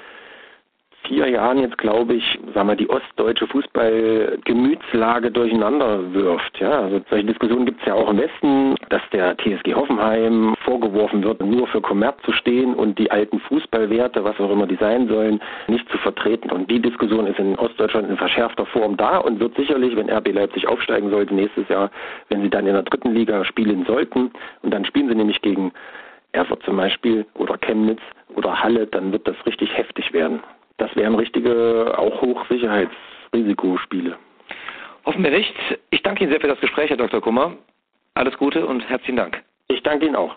vier 1.06 1.28
Jahren 1.28 1.58
jetzt, 1.58 1.78
glaube 1.78 2.14
ich, 2.14 2.38
sagen 2.54 2.68
wir, 2.68 2.76
die 2.76 2.88
ostdeutsche 2.88 3.46
Fußballgemütslage 3.46 5.30
durcheinander 5.30 6.12
wirft. 6.12 6.58
Ja, 6.60 6.80
also 6.80 7.00
solche 7.10 7.26
Diskussionen 7.26 7.66
gibt 7.66 7.80
es 7.80 7.86
ja 7.86 7.94
auch 7.94 8.10
im 8.10 8.18
Westen, 8.18 8.74
dass 8.88 9.02
der 9.12 9.36
TSG 9.36 9.74
Hoffenheim 9.74 10.54
vorgeworfen 10.64 11.22
wird, 11.22 11.40
nur 11.42 11.66
für 11.68 11.80
Kommerz 11.80 12.20
zu 12.22 12.32
stehen 12.32 12.74
und 12.74 12.98
die 12.98 13.10
alten 13.10 13.38
Fußballwerte, 13.40 14.24
was 14.24 14.38
auch 14.40 14.50
immer 14.50 14.66
die 14.66 14.76
sein 14.76 15.08
sollen, 15.08 15.40
nicht 15.68 15.88
zu 15.90 15.98
vertreten. 15.98 16.50
Und 16.50 16.70
die 16.70 16.80
Diskussion 16.80 17.26
ist 17.26 17.38
in 17.38 17.56
Ostdeutschland 17.58 18.08
in 18.08 18.16
verschärfter 18.16 18.66
Form 18.66 18.96
da 18.96 19.18
und 19.18 19.40
wird 19.40 19.54
sicherlich, 19.56 19.96
wenn 19.96 20.10
RB 20.10 20.32
Leipzig 20.32 20.66
aufsteigen 20.66 21.10
sollte 21.10 21.34
nächstes 21.34 21.68
Jahr, 21.68 21.90
wenn 22.28 22.42
sie 22.42 22.50
dann 22.50 22.66
in 22.66 22.74
der 22.74 22.82
dritten 22.82 23.12
Liga 23.12 23.44
spielen 23.44 23.84
sollten, 23.86 24.30
und 24.62 24.72
dann 24.72 24.84
spielen 24.84 25.08
sie 25.08 25.14
nämlich 25.14 25.42
gegen 25.42 25.72
Erfurt 26.32 26.62
zum 26.64 26.76
Beispiel 26.76 27.26
oder 27.34 27.56
Chemnitz 27.58 28.00
oder 28.34 28.62
Halle, 28.62 28.86
dann 28.86 29.12
wird 29.12 29.26
das 29.28 29.36
richtig 29.46 29.76
heftig 29.76 30.12
werden. 30.12 30.40
Das 30.76 30.94
wären 30.96 31.14
richtige, 31.14 31.94
auch 31.96 32.20
Hochsicherheitsrisikospiele. 32.20 34.18
Hoffen 35.06 35.22
wir 35.22 35.30
nicht. 35.30 35.54
Ich 35.90 36.02
danke 36.02 36.22
Ihnen 36.22 36.30
sehr 36.30 36.40
für 36.40 36.48
das 36.48 36.60
Gespräch, 36.60 36.90
Herr 36.90 36.96
Dr. 36.96 37.20
Kummer. 37.20 37.56
Alles 38.14 38.37
Gute 38.38 38.66
und 38.66 38.88
herzlichen 38.88 39.16
Dank. 39.16 39.42
Ich 39.68 39.82
danke 39.82 40.06
Ihnen 40.06 40.16
auch. 40.16 40.37